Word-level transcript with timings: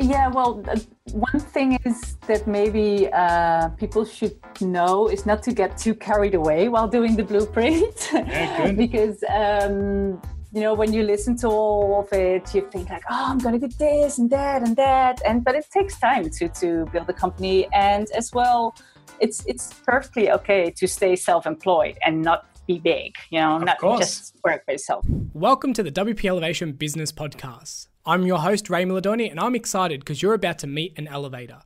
Yeah, 0.00 0.28
well, 0.28 0.62
uh, 0.68 0.78
one 1.10 1.40
thing 1.40 1.76
is 1.84 2.16
that 2.28 2.46
maybe 2.46 3.08
uh, 3.12 3.70
people 3.70 4.04
should 4.04 4.38
know 4.60 5.08
is 5.08 5.26
not 5.26 5.42
to 5.42 5.52
get 5.52 5.76
too 5.76 5.94
carried 5.94 6.34
away 6.36 6.68
while 6.68 6.86
doing 6.86 7.16
the 7.16 7.24
blueprint. 7.24 8.10
Yeah, 8.12 8.72
because, 8.76 9.24
um, 9.28 10.20
you 10.52 10.60
know, 10.60 10.72
when 10.72 10.92
you 10.92 11.02
listen 11.02 11.36
to 11.38 11.48
all 11.48 12.00
of 12.00 12.12
it, 12.12 12.54
you 12.54 12.68
think 12.70 12.90
like, 12.90 13.02
oh, 13.10 13.24
I'm 13.30 13.38
going 13.38 13.60
to 13.60 13.66
do 13.66 13.74
this 13.76 14.18
and 14.18 14.30
that 14.30 14.62
and 14.62 14.76
that. 14.76 15.20
And, 15.26 15.44
but 15.44 15.56
it 15.56 15.66
takes 15.72 15.98
time 15.98 16.30
to, 16.30 16.48
to 16.48 16.86
build 16.92 17.08
a 17.10 17.12
company. 17.12 17.68
And 17.72 18.08
as 18.12 18.32
well, 18.32 18.76
it's, 19.18 19.44
it's 19.46 19.74
perfectly 19.84 20.30
okay 20.30 20.70
to 20.76 20.86
stay 20.86 21.16
self-employed 21.16 21.98
and 22.06 22.22
not 22.22 22.46
be 22.68 22.78
big, 22.78 23.16
you 23.30 23.40
know, 23.40 23.56
Of 23.56 23.64
not 23.64 23.78
course. 23.78 23.98
just 23.98 24.36
work 24.44 24.64
by 24.64 24.74
yourself. 24.74 25.04
Welcome 25.32 25.72
to 25.72 25.82
the 25.82 25.90
WP 25.90 26.24
Elevation 26.24 26.72
Business 26.72 27.10
Podcast. 27.10 27.88
I'm 28.08 28.24
your 28.24 28.38
host, 28.38 28.70
Ray 28.70 28.86
Miladoni, 28.86 29.30
and 29.30 29.38
I'm 29.38 29.54
excited 29.54 30.00
because 30.00 30.22
you're 30.22 30.32
about 30.32 30.58
to 30.60 30.66
meet 30.66 30.98
an 30.98 31.06
elevator. 31.08 31.58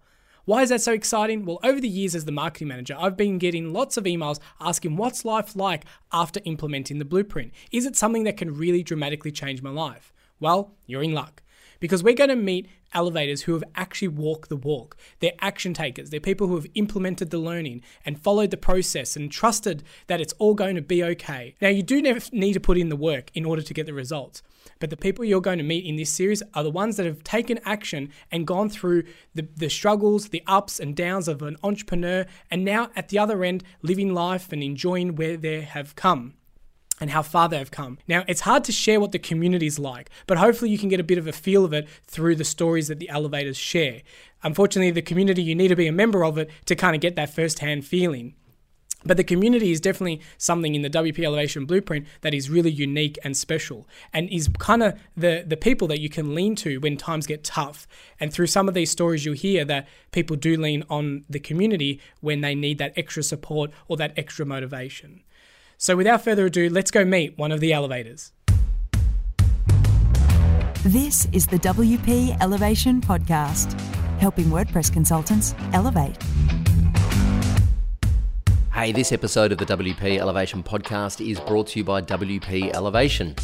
Why 0.45 0.63
is 0.63 0.71
that 0.71 0.81
so 0.81 0.93
exciting? 0.93 1.45
Well, 1.45 1.61
over 1.63 1.81
the 1.81 1.87
years 1.87 2.17
as 2.17 2.25
the 2.25 2.33
marketing 2.33 2.67
manager, 2.67 2.97
I've 2.99 3.17
been 3.17 3.39
getting 3.39 3.73
lots 3.73 3.97
of 3.97 4.03
emails 4.03 4.41
asking 4.61 4.97
what's 4.97 5.25
life 5.25 5.55
like 5.55 5.85
after 6.13 6.41
implementing 6.45 6.99
the 6.99 7.05
blueprint. 7.05 7.53
Is 7.71 7.87
it 7.87 7.95
something 7.95 8.25
that 8.25 8.39
can 8.39 8.57
really 8.57 8.83
dramatically 8.83 9.31
change 9.31 9.63
my 9.63 9.71
life? 9.71 10.13
Well, 10.41 10.73
you're 10.85 11.05
in 11.05 11.15
luck 11.15 11.45
because 11.79 12.03
we're 12.03 12.15
going 12.15 12.31
to 12.31 12.35
meet 12.35 12.67
elevators 12.95 13.43
who 13.43 13.53
have 13.53 13.65
actually 13.75 14.09
walked 14.09 14.49
the 14.49 14.57
walk. 14.57 14.97
They're 15.21 15.33
action 15.41 15.75
takers. 15.75 16.11
They're 16.11 16.21
people 16.21 16.47
who 16.47 16.57
have 16.57 16.67
implemented 16.75 17.31
the 17.31 17.39
learning 17.39 17.83
and 18.05 18.21
followed 18.21 18.51
the 18.51 18.57
process 18.57 19.17
and 19.17 19.31
trusted 19.31 19.83
that 20.07 20.21
it's 20.21 20.35
all 20.35 20.55
going 20.55 20.77
to 20.77 20.83
be 20.83 21.03
okay. 21.05 21.55
Now, 21.61 21.69
you 21.69 21.83
do 21.83 22.03
need 22.03 22.53
to 22.53 22.61
put 22.61 22.79
in 22.79 22.89
the 22.89 22.97
work 22.97 23.31
in 23.35 23.45
order 23.45 23.63
to 23.63 23.75
get 23.75 23.87
the 23.87 23.95
results. 23.95 24.43
But 24.79 24.91
the 24.91 24.97
people 24.97 25.25
you're 25.25 25.41
going 25.41 25.59
to 25.59 25.65
meet 25.65 25.85
in 25.85 25.97
this 25.97 26.11
series 26.11 26.43
are 26.55 26.63
the 26.63 26.71
ones 26.71 26.97
that 26.97 27.07
have 27.07 27.25
taken 27.25 27.59
action 27.65 28.11
and 28.31 28.47
gone 28.47 28.69
through 28.69 29.05
the, 29.35 29.49
the 29.57 29.71
struggles, 29.71 30.29
the 30.29 30.43
ups 30.47 30.79
and 30.79 30.95
downs 30.95 31.29
of 31.29 31.43
an 31.43 31.57
entrepreneur, 31.63 32.27
and 32.51 32.65
now 32.65 32.91
at 32.95 33.09
the 33.09 33.19
other 33.19 33.45
end, 33.45 33.65
living 33.83 34.15
life 34.15 34.53
and 34.53 34.63
enjoying 34.63 35.17
where 35.17 35.37
they 35.37 35.63
have 35.63 35.97
come 35.97 36.35
and 37.03 37.11
how 37.11 37.21
far 37.21 37.49
they've 37.49 37.73
come. 37.73 37.99
Now, 38.07 38.23
it's 38.29 38.43
hard 38.43 38.63
to 38.63 38.73
share 38.73 39.01
what 39.01 39.11
the 39.11 39.19
community's 39.19 39.77
like, 39.77 40.09
but 40.29 40.39
hopefully 40.39 40.71
you 40.71 40.79
can 40.79 40.89
get 40.89 41.01
a 41.01 41.05
bit 41.05 41.19
of 41.19 41.27
a 41.27 41.33
feel 41.33 41.65
of 41.65 41.73
it 41.73 41.89
through 42.07 42.37
the 42.37 42.45
stories 42.45 42.87
that 42.87 43.01
the 43.01 43.09
elevators 43.09 43.57
share. 43.57 44.03
Unfortunately, 44.45 44.93
the 44.93 45.03
community, 45.03 45.43
you 45.43 45.57
need 45.57 45.69
to 45.69 45.77
be 45.77 45.89
a 45.89 45.93
member 45.93 46.25
of 46.25 46.39
it 46.39 46.49
to 46.67 46.77
kind 46.77 46.95
of 46.95 47.01
get 47.01 47.17
that 47.17 47.35
first 47.35 47.59
hand 47.59 47.85
feeling. 47.85 48.35
But 49.05 49.17
the 49.17 49.25
community 49.25 49.73
is 49.73 49.81
definitely 49.81 50.21
something 50.39 50.77
in 50.77 50.83
the 50.83 50.91
WP 50.91 51.25
Elevation 51.25 51.65
Blueprint 51.65 52.07
that 52.21 52.35
is 52.35 52.49
really 52.49 52.71
unique 52.71 53.19
and 53.25 53.37
special 53.37 53.89
and 54.13 54.31
is 54.31 54.49
kind 54.61 54.81
of 54.85 54.97
the, 55.17 55.45
the 55.45 55.57
people 55.57 55.89
that 55.89 55.99
you 55.99 56.09
can 56.09 56.37
lean 56.37 56.55
to 56.57 56.79
when 56.79 56.97
times 56.97 57.27
get 57.27 57.43
tough. 57.43 57.89
And 58.21 58.33
through 58.33 58.47
some 58.47 58.69
of 58.69 58.75
these 58.75 58.93
stories, 58.93 59.25
you'll 59.25 59.35
hear 59.35 59.65
that 59.65 59.89
people 60.13 60.37
do 60.37 60.57
lean 60.57 60.85
on 60.89 61.25
the 61.29 61.41
community 61.41 62.01
when 62.21 62.43
they 62.43 62.55
need 62.55 62.79
that 62.79 62.93
extra 62.95 63.25
support 63.25 63.73
or 63.89 63.97
that 63.97 64.17
extra 64.17 64.47
motivation. 64.47 65.25
So 65.83 65.97
without 65.97 66.23
further 66.23 66.47
ado, 66.47 66.69
let's 66.71 66.93
go 66.93 67.05
meet 67.05 67.37
one 67.37 67.51
of 67.51 67.59
the 67.59 67.73
elevators. 67.73 68.31
This 70.85 71.27
is 71.33 71.49
the 71.49 71.59
WP 71.59 72.41
Elevation 72.41 73.01
Podcast, 73.01 73.73
helping 74.21 74.45
WordPress 74.45 74.93
consultants 74.93 75.57
elevate. 75.73 76.17
Hey, 78.73 78.93
this 78.93 79.11
episode 79.11 79.51
of 79.51 79.59
the 79.59 79.67
WP 79.67 80.19
Elevation 80.19 80.63
podcast 80.63 81.21
is 81.29 81.41
brought 81.41 81.67
to 81.69 81.81
you 81.81 81.85
by 81.85 82.01
WP 82.01 82.73
Elevation. 82.75 83.35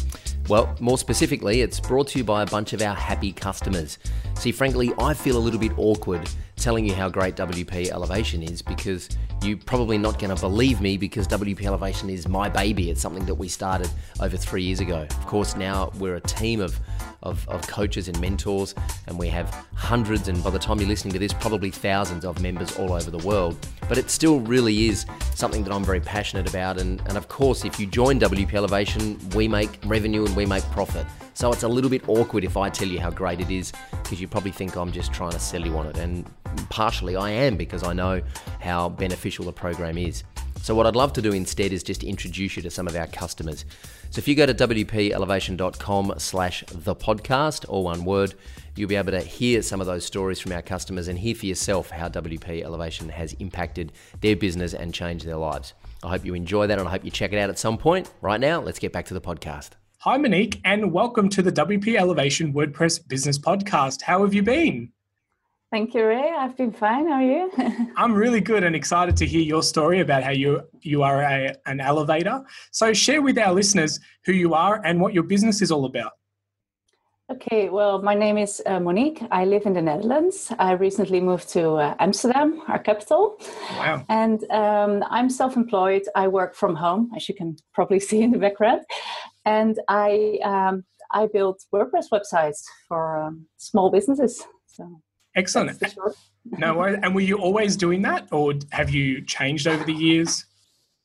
Well, 0.47 0.73
more 0.79 0.97
specifically, 0.97 1.59
it's 1.59 1.81
brought 1.81 2.07
to 2.09 2.19
you 2.19 2.23
by 2.23 2.43
a 2.43 2.45
bunch 2.45 2.71
of 2.71 2.81
our 2.81 2.95
happy 2.95 3.33
customers. 3.33 3.99
See, 4.39 4.53
frankly, 4.53 4.93
I 4.97 5.13
feel 5.13 5.35
a 5.35 5.37
little 5.37 5.59
bit 5.59 5.73
awkward 5.77 6.29
telling 6.55 6.85
you 6.85 6.93
how 6.93 7.09
great 7.09 7.35
WP 7.35 7.89
Elevation 7.89 8.41
is 8.41 8.61
because 8.61 9.09
you're 9.43 9.57
probably 9.57 9.97
not 9.97 10.17
going 10.17 10.33
to 10.33 10.39
believe 10.39 10.79
me 10.79 10.95
because 10.95 11.27
WP 11.27 11.61
Elevation 11.65 12.09
is 12.09 12.25
my 12.25 12.47
baby. 12.47 12.89
It's 12.89 13.01
something 13.01 13.25
that 13.25 13.35
we 13.35 13.49
started 13.49 13.91
over 14.21 14.37
three 14.37 14.63
years 14.63 14.79
ago. 14.79 15.01
Of 15.01 15.25
course, 15.25 15.57
now 15.57 15.91
we're 15.99 16.15
a 16.15 16.21
team 16.21 16.61
of, 16.61 16.79
of, 17.21 17.45
of 17.49 17.67
coaches 17.67 18.07
and 18.07 18.17
mentors, 18.21 18.75
and 19.07 19.19
we 19.19 19.27
have 19.27 19.53
hundreds, 19.75 20.29
and 20.29 20.41
by 20.41 20.51
the 20.51 20.59
time 20.59 20.79
you're 20.79 20.87
listening 20.87 21.11
to 21.11 21.19
this, 21.19 21.33
probably 21.33 21.69
thousands 21.69 22.23
of 22.23 22.41
members 22.41 22.77
all 22.77 22.93
over 22.93 23.11
the 23.11 23.27
world. 23.27 23.57
But 23.89 23.97
it 23.97 24.09
still 24.09 24.39
really 24.39 24.87
is 24.87 25.05
something 25.35 25.65
that 25.65 25.73
I'm 25.73 25.83
very 25.83 25.99
passionate 25.99 26.47
about. 26.47 26.79
And, 26.79 27.01
and 27.07 27.17
of 27.17 27.27
course, 27.27 27.65
if 27.65 27.77
you 27.77 27.87
join 27.87 28.21
WP 28.21 28.53
Elevation, 28.53 29.19
we 29.35 29.49
make 29.49 29.79
revenue 29.83 30.25
and 30.25 30.33
we 30.33 30.45
make 30.45 30.63
profit. 30.71 31.05
So 31.33 31.51
it's 31.51 31.63
a 31.63 31.67
little 31.67 31.89
bit 31.89 32.07
awkward 32.07 32.43
if 32.43 32.57
I 32.57 32.69
tell 32.69 32.87
you 32.87 32.99
how 32.99 33.09
great 33.09 33.39
it 33.39 33.49
is 33.49 33.71
because 34.03 34.19
you 34.19 34.27
probably 34.27 34.51
think 34.51 34.75
I'm 34.75 34.91
just 34.91 35.13
trying 35.13 35.31
to 35.31 35.39
sell 35.39 35.65
you 35.65 35.77
on 35.77 35.87
it. 35.87 35.97
And 35.97 36.25
partially 36.69 37.15
I 37.15 37.29
am 37.29 37.55
because 37.55 37.83
I 37.83 37.93
know 37.93 38.21
how 38.59 38.89
beneficial 38.89 39.45
the 39.45 39.53
program 39.53 39.97
is. 39.97 40.23
So 40.61 40.75
what 40.75 40.85
I'd 40.85 40.95
love 40.95 41.13
to 41.13 41.21
do 41.21 41.31
instead 41.31 41.71
is 41.71 41.83
just 41.83 42.03
introduce 42.03 42.57
you 42.57 42.61
to 42.63 42.69
some 42.69 42.87
of 42.87 42.95
our 42.95 43.07
customers. 43.07 43.63
So 44.09 44.19
if 44.19 44.27
you 44.27 44.35
go 44.35 44.45
to 44.45 44.53
wpelevation.com 44.53 46.13
slash 46.17 46.63
the 46.67 46.95
podcast, 46.95 47.65
all 47.69 47.85
one 47.85 48.03
word, 48.03 48.33
you'll 48.75 48.89
be 48.89 48.95
able 48.95 49.11
to 49.11 49.21
hear 49.21 49.61
some 49.61 49.79
of 49.79 49.87
those 49.87 50.05
stories 50.05 50.39
from 50.39 50.51
our 50.51 50.61
customers 50.61 51.07
and 51.07 51.17
hear 51.17 51.35
for 51.35 51.45
yourself 51.45 51.89
how 51.89 52.09
WP 52.09 52.63
Elevation 52.63 53.09
has 53.09 53.33
impacted 53.33 53.93
their 54.21 54.35
business 54.35 54.73
and 54.73 54.93
changed 54.93 55.25
their 55.25 55.37
lives. 55.37 55.73
I 56.03 56.09
hope 56.09 56.25
you 56.25 56.33
enjoy 56.33 56.67
that 56.67 56.77
and 56.77 56.87
I 56.87 56.91
hope 56.91 57.05
you 57.05 57.11
check 57.11 57.33
it 57.33 57.39
out 57.39 57.49
at 57.49 57.57
some 57.59 57.77
point. 57.77 58.11
Right 58.21 58.39
now, 58.39 58.61
let's 58.61 58.79
get 58.79 58.91
back 58.91 59.05
to 59.07 59.13
the 59.13 59.21
podcast. 59.21 59.71
Hi, 60.03 60.15
Monique, 60.15 60.61
and 60.63 60.93
welcome 60.93 61.27
to 61.27 61.41
the 61.41 61.51
WP 61.51 61.97
Elevation 61.99 62.53
WordPress 62.53 63.05
Business 63.05 63.37
Podcast. 63.37 64.01
How 64.01 64.23
have 64.23 64.33
you 64.33 64.41
been? 64.41 64.93
Thank 65.73 65.93
you, 65.93 66.05
Ray. 66.05 66.31
I've 66.37 66.55
been 66.55 66.71
fine. 66.71 67.05
How 67.05 67.15
are 67.15 67.21
you? 67.21 67.51
I'm 67.97 68.13
really 68.13 68.39
good 68.39 68.63
and 68.63 68.77
excited 68.77 69.17
to 69.17 69.25
hear 69.25 69.41
your 69.41 69.61
story 69.61 69.99
about 69.99 70.23
how 70.23 70.31
you 70.31 70.61
you 70.79 71.03
are 71.03 71.21
a, 71.21 71.53
an 71.65 71.81
elevator. 71.81 72.41
So 72.71 72.93
share 72.93 73.21
with 73.21 73.37
our 73.37 73.53
listeners 73.53 73.99
who 74.23 74.31
you 74.31 74.53
are 74.53 74.81
and 74.85 75.01
what 75.01 75.13
your 75.13 75.23
business 75.23 75.61
is 75.61 75.69
all 75.69 75.83
about. 75.83 76.13
Okay, 77.29 77.67
well, 77.67 78.01
my 78.01 78.15
name 78.15 78.37
is 78.37 78.61
uh, 78.65 78.79
Monique. 78.79 79.21
I 79.31 79.43
live 79.43 79.65
in 79.65 79.73
the 79.73 79.81
Netherlands. 79.81 80.51
I 80.57 80.71
recently 80.71 81.19
moved 81.19 81.49
to 81.49 81.73
uh, 81.73 81.95
Amsterdam, 81.99 82.63
our 82.69 82.79
capital. 82.79 83.37
Wow. 83.71 84.05
And 84.07 84.49
um, 84.49 85.03
I'm 85.09 85.29
self 85.29 85.57
employed. 85.57 86.03
I 86.15 86.29
work 86.29 86.55
from 86.55 86.75
home, 86.75 87.11
as 87.17 87.27
you 87.27 87.35
can 87.35 87.57
probably 87.73 87.99
see 88.09 88.21
in 88.21 88.31
the 88.31 88.39
background. 88.39 88.81
And 89.57 89.79
I, 89.87 90.37
um, 90.43 90.83
I 91.11 91.25
build 91.25 91.57
WordPress 91.73 92.07
websites 92.13 92.61
for 92.87 93.01
um, 93.23 93.47
small 93.57 93.89
businesses. 93.89 94.45
So 94.67 95.01
Excellent. 95.35 95.81
No. 96.45 96.83
And 96.83 97.15
were 97.15 97.27
you 97.31 97.37
always 97.37 97.75
doing 97.75 98.01
that 98.03 98.27
or 98.31 98.53
have 98.71 98.89
you 98.91 99.21
changed 99.25 99.65
over 99.67 99.83
the 99.83 99.93
years? 99.93 100.45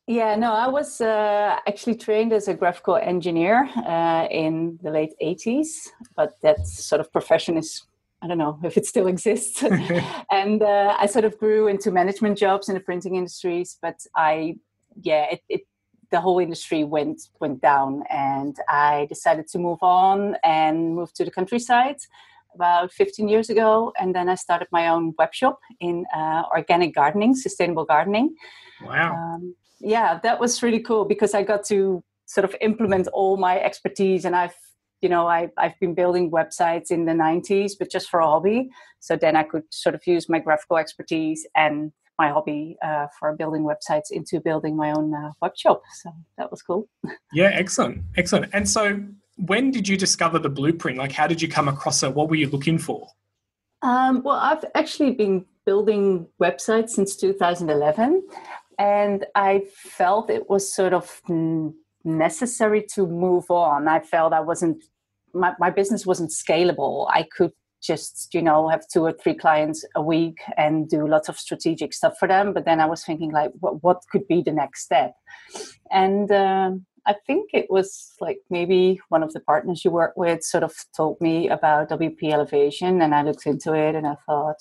Yeah, 0.06 0.36
no, 0.36 0.52
I 0.52 0.68
was 0.68 1.00
uh, 1.00 1.56
actually 1.66 1.94
trained 1.94 2.32
as 2.34 2.46
a 2.46 2.54
graphical 2.54 2.96
engineer 2.96 3.70
uh, 3.76 4.26
in 4.30 4.78
the 4.82 4.90
late 4.90 5.14
80s, 5.22 5.88
but 6.14 6.32
that 6.42 6.66
sort 6.66 7.00
of 7.00 7.10
profession 7.10 7.56
is, 7.56 7.86
I 8.20 8.26
don't 8.26 8.36
know 8.36 8.58
if 8.64 8.76
it 8.76 8.84
still 8.84 9.06
exists. 9.06 9.62
and 10.30 10.62
uh, 10.62 10.96
I 10.98 11.06
sort 11.06 11.24
of 11.24 11.38
grew 11.38 11.68
into 11.68 11.90
management 11.90 12.36
jobs 12.36 12.68
in 12.68 12.74
the 12.74 12.80
printing 12.80 13.14
industries, 13.14 13.78
but 13.80 13.98
I, 14.14 14.56
yeah, 15.00 15.24
it, 15.32 15.40
it 15.48 15.62
the 16.10 16.20
whole 16.20 16.38
industry 16.38 16.84
went 16.84 17.28
went 17.40 17.60
down, 17.60 18.02
and 18.10 18.56
I 18.68 19.06
decided 19.08 19.48
to 19.48 19.58
move 19.58 19.82
on 19.82 20.36
and 20.44 20.94
move 20.94 21.12
to 21.14 21.24
the 21.24 21.30
countryside 21.30 21.98
about 22.54 22.92
15 22.92 23.28
years 23.28 23.50
ago, 23.50 23.92
and 23.98 24.14
then 24.14 24.28
I 24.28 24.36
started 24.36 24.68
my 24.70 24.88
own 24.88 25.14
web 25.18 25.34
shop 25.34 25.58
in 25.80 26.06
uh, 26.14 26.44
organic 26.52 26.94
gardening, 26.94 27.34
sustainable 27.34 27.84
gardening. 27.84 28.34
Wow. 28.84 29.14
Um, 29.14 29.54
yeah, 29.80 30.20
that 30.22 30.40
was 30.40 30.62
really 30.62 30.80
cool 30.80 31.04
because 31.04 31.34
I 31.34 31.42
got 31.42 31.64
to 31.66 32.02
sort 32.26 32.44
of 32.44 32.54
implement 32.60 33.08
all 33.08 33.36
my 33.36 33.60
expertise, 33.60 34.24
and 34.24 34.34
I've 34.36 34.56
you 35.00 35.08
know 35.08 35.26
I, 35.26 35.50
I've 35.58 35.78
been 35.80 35.94
building 35.94 36.30
websites 36.30 36.90
in 36.90 37.04
the 37.04 37.12
90s, 37.12 37.72
but 37.78 37.90
just 37.90 38.08
for 38.08 38.20
a 38.20 38.26
hobby. 38.26 38.70
So 39.00 39.16
then 39.16 39.36
I 39.36 39.42
could 39.42 39.64
sort 39.70 39.94
of 39.94 40.06
use 40.06 40.28
my 40.28 40.38
graphical 40.38 40.78
expertise 40.78 41.46
and 41.54 41.92
my 42.18 42.28
hobby 42.30 42.76
uh, 42.82 43.06
for 43.18 43.34
building 43.34 43.62
websites 43.64 44.10
into 44.10 44.40
building 44.40 44.76
my 44.76 44.92
own 44.92 45.14
uh, 45.14 45.30
web 45.42 45.52
shop. 45.56 45.82
So 46.02 46.10
that 46.38 46.50
was 46.50 46.62
cool. 46.62 46.88
Yeah, 47.32 47.50
excellent. 47.52 48.02
Excellent. 48.16 48.50
And 48.52 48.68
so 48.68 49.02
when 49.36 49.70
did 49.70 49.88
you 49.88 49.96
discover 49.96 50.38
the 50.38 50.48
blueprint? 50.48 50.98
Like 50.98 51.12
how 51.12 51.26
did 51.26 51.42
you 51.42 51.48
come 51.48 51.68
across 51.68 52.02
it? 52.02 52.14
What 52.14 52.28
were 52.28 52.36
you 52.36 52.48
looking 52.48 52.78
for? 52.78 53.08
Um, 53.82 54.22
well, 54.22 54.36
I've 54.36 54.64
actually 54.74 55.12
been 55.12 55.44
building 55.66 56.26
websites 56.40 56.90
since 56.90 57.16
2011, 57.16 58.26
and 58.78 59.26
I 59.34 59.64
felt 59.74 60.30
it 60.30 60.48
was 60.48 60.74
sort 60.74 60.94
of 60.94 61.20
necessary 62.04 62.84
to 62.94 63.06
move 63.06 63.50
on. 63.50 63.88
I 63.88 64.00
felt 64.00 64.32
I 64.32 64.40
wasn't, 64.40 64.82
my, 65.34 65.54
my 65.58 65.70
business 65.70 66.06
wasn't 66.06 66.30
scalable. 66.30 67.08
I 67.10 67.26
could 67.36 67.52
just, 67.84 68.34
you 68.34 68.42
know, 68.42 68.68
have 68.68 68.86
two 68.88 69.02
or 69.04 69.12
three 69.12 69.34
clients 69.34 69.84
a 69.94 70.02
week 70.02 70.38
and 70.56 70.88
do 70.88 71.06
lots 71.06 71.28
of 71.28 71.38
strategic 71.38 71.92
stuff 71.92 72.14
for 72.18 72.26
them. 72.26 72.52
But 72.52 72.64
then 72.64 72.80
I 72.80 72.86
was 72.86 73.04
thinking, 73.04 73.30
like, 73.30 73.52
what, 73.60 73.82
what 73.82 74.02
could 74.10 74.26
be 74.26 74.42
the 74.42 74.52
next 74.52 74.84
step? 74.84 75.14
And 75.90 76.30
um 76.32 76.86
I 77.06 77.14
think 77.26 77.50
it 77.52 77.66
was 77.68 78.14
like 78.20 78.38
maybe 78.48 78.98
one 79.10 79.22
of 79.22 79.32
the 79.34 79.40
partners 79.40 79.84
you 79.84 79.90
work 79.90 80.14
with 80.16 80.42
sort 80.42 80.64
of 80.64 80.74
told 80.96 81.20
me 81.20 81.48
about 81.48 81.90
WP 81.90 82.32
Elevation, 82.32 83.02
and 83.02 83.14
I 83.14 83.22
looked 83.22 83.46
into 83.46 83.74
it 83.74 83.94
and 83.94 84.06
I 84.06 84.16
thought, 84.26 84.56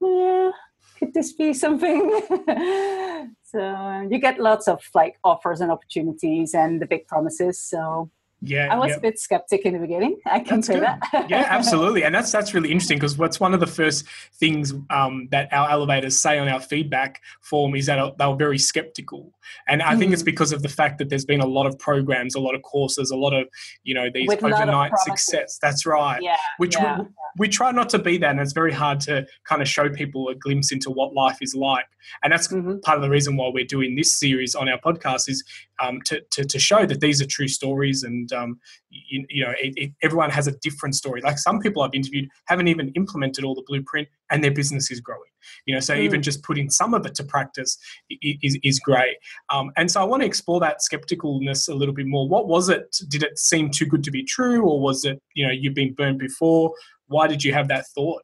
yeah, 0.00 0.50
could 0.98 1.14
this 1.14 1.32
be 1.32 1.52
something? 1.54 2.20
so 3.44 4.08
you 4.10 4.18
get 4.18 4.40
lots 4.40 4.66
of 4.66 4.82
like 4.94 5.16
offers 5.22 5.60
and 5.60 5.70
opportunities 5.70 6.54
and 6.54 6.82
the 6.82 6.86
big 6.86 7.06
promises. 7.06 7.60
So 7.60 8.10
yeah, 8.42 8.72
I 8.72 8.76
was 8.78 8.90
yeah. 8.90 8.96
a 8.96 9.00
bit 9.00 9.18
skeptic 9.18 9.66
in 9.66 9.74
the 9.74 9.78
beginning. 9.78 10.18
I 10.26 10.40
can 10.40 10.62
say 10.62 10.80
that. 10.80 10.98
yeah, 11.28 11.46
absolutely, 11.48 12.04
and 12.04 12.14
that's 12.14 12.32
that's 12.32 12.54
really 12.54 12.70
interesting 12.70 12.98
because 12.98 13.18
what's 13.18 13.38
one 13.40 13.52
of 13.54 13.60
the 13.60 13.66
first 13.66 14.06
things 14.34 14.72
um, 14.90 15.28
that 15.30 15.48
our 15.52 15.70
elevators 15.70 16.18
say 16.18 16.38
on 16.38 16.48
our 16.48 16.60
feedback 16.60 17.20
form 17.42 17.74
is 17.74 17.86
that 17.86 18.16
they 18.18 18.26
were 18.26 18.36
very 18.36 18.58
skeptical, 18.58 19.32
and 19.68 19.82
I 19.82 19.96
think 19.96 20.12
it's 20.12 20.22
Mm. 20.22 20.26
because 20.26 20.52
of 20.52 20.62
the 20.62 20.68
fact 20.68 20.98
that 20.98 21.08
there's 21.08 21.24
been 21.24 21.40
a 21.40 21.46
lot 21.46 21.66
of 21.66 21.78
programs, 21.78 22.34
a 22.34 22.40
lot 22.40 22.54
of 22.54 22.62
courses, 22.62 23.10
a 23.10 23.16
lot 23.16 23.32
of 23.34 23.46
you 23.84 23.94
know 23.94 24.08
these 24.12 24.28
With 24.28 24.42
a 24.42 24.48
lot 24.48 24.52
of 24.54 24.68
overnight 24.68 24.92
success. 25.00 25.58
That's 25.60 25.84
right. 25.86 26.20
yeah, 26.22 26.36
Which 26.58 26.74
yeah. 26.76 27.00
we, 27.00 27.06
we 27.38 27.48
try 27.48 27.72
not 27.72 27.88
to 27.90 27.98
be 27.98 28.18
that, 28.18 28.30
and 28.30 28.40
it's 28.40 28.52
very 28.52 28.72
hard 28.72 29.00
to 29.00 29.26
kind 29.44 29.60
of 29.62 29.68
show 29.68 29.88
people 29.90 30.28
a 30.28 30.34
glimpse 30.34 30.72
into 30.72 30.90
what 30.90 31.12
life 31.14 31.38
is 31.40 31.54
like, 31.54 31.84
and 32.22 32.32
that's 32.32 32.48
Mhm. 32.48 32.80
part 32.82 32.96
of 32.96 33.02
the 33.02 33.10
reason 33.10 33.36
why 33.36 33.50
we're 33.52 33.64
doing 33.64 33.94
this 33.96 34.18
series 34.18 34.54
on 34.54 34.68
our 34.68 34.78
podcast 34.80 35.28
is 35.28 35.44
um, 35.80 36.00
to, 36.06 36.20
to, 36.32 36.44
to 36.44 36.58
show 36.58 36.86
that 36.86 37.00
these 37.00 37.20
are 37.22 37.26
true 37.26 37.48
stories 37.48 38.02
and 38.02 38.32
um, 38.32 38.58
you, 38.90 39.24
you 39.28 39.44
know 39.44 39.52
it, 39.58 39.72
it, 39.76 39.90
everyone 40.02 40.30
has 40.30 40.46
a 40.46 40.52
different 40.62 40.94
story. 40.94 41.20
Like 41.20 41.38
some 41.38 41.60
people 41.60 41.82
i've 41.82 41.94
interviewed 41.94 42.28
haven't 42.46 42.68
even 42.68 42.90
implemented 42.96 43.44
all 43.44 43.54
the 43.54 43.64
blueprint 43.66 44.08
and 44.30 44.42
their 44.42 44.50
business 44.50 44.90
is 44.90 45.00
growing. 45.00 45.22
You 45.66 45.74
know 45.74 45.80
so 45.80 45.94
Mm. 45.94 46.02
even 46.02 46.22
just 46.22 46.42
putting 46.42 46.70
some 46.70 46.94
of 46.94 47.04
it 47.06 47.14
to 47.16 47.24
practice 47.24 47.76
is, 48.22 48.58
is 48.62 48.78
great. 48.78 49.16
Um, 49.52 49.72
and 49.76 49.90
so 49.90 50.00
i 50.00 50.04
want 50.04 50.22
to 50.22 50.26
explore 50.26 50.60
that 50.60 50.78
skepticalness 50.78 51.68
a 51.68 51.74
little 51.74 51.94
bit 51.94 52.06
more. 52.06 52.28
What 52.28 52.46
was 52.46 52.68
it? 52.68 52.96
Did 53.08 53.22
it 53.22 53.38
seem 53.38 53.70
too 53.70 53.86
good 53.86 54.04
to 54.04 54.10
be 54.10 54.22
true 54.22 54.62
or 54.62 54.80
was 54.80 55.04
it 55.04 55.20
you 55.34 55.46
know 55.46 55.52
you've 55.52 55.74
been 55.74 55.94
burned 55.94 56.18
before? 56.18 56.72
Why 57.08 57.26
did 57.26 57.42
you 57.42 57.52
have 57.52 57.68
that 57.68 57.86
thought 57.88 58.22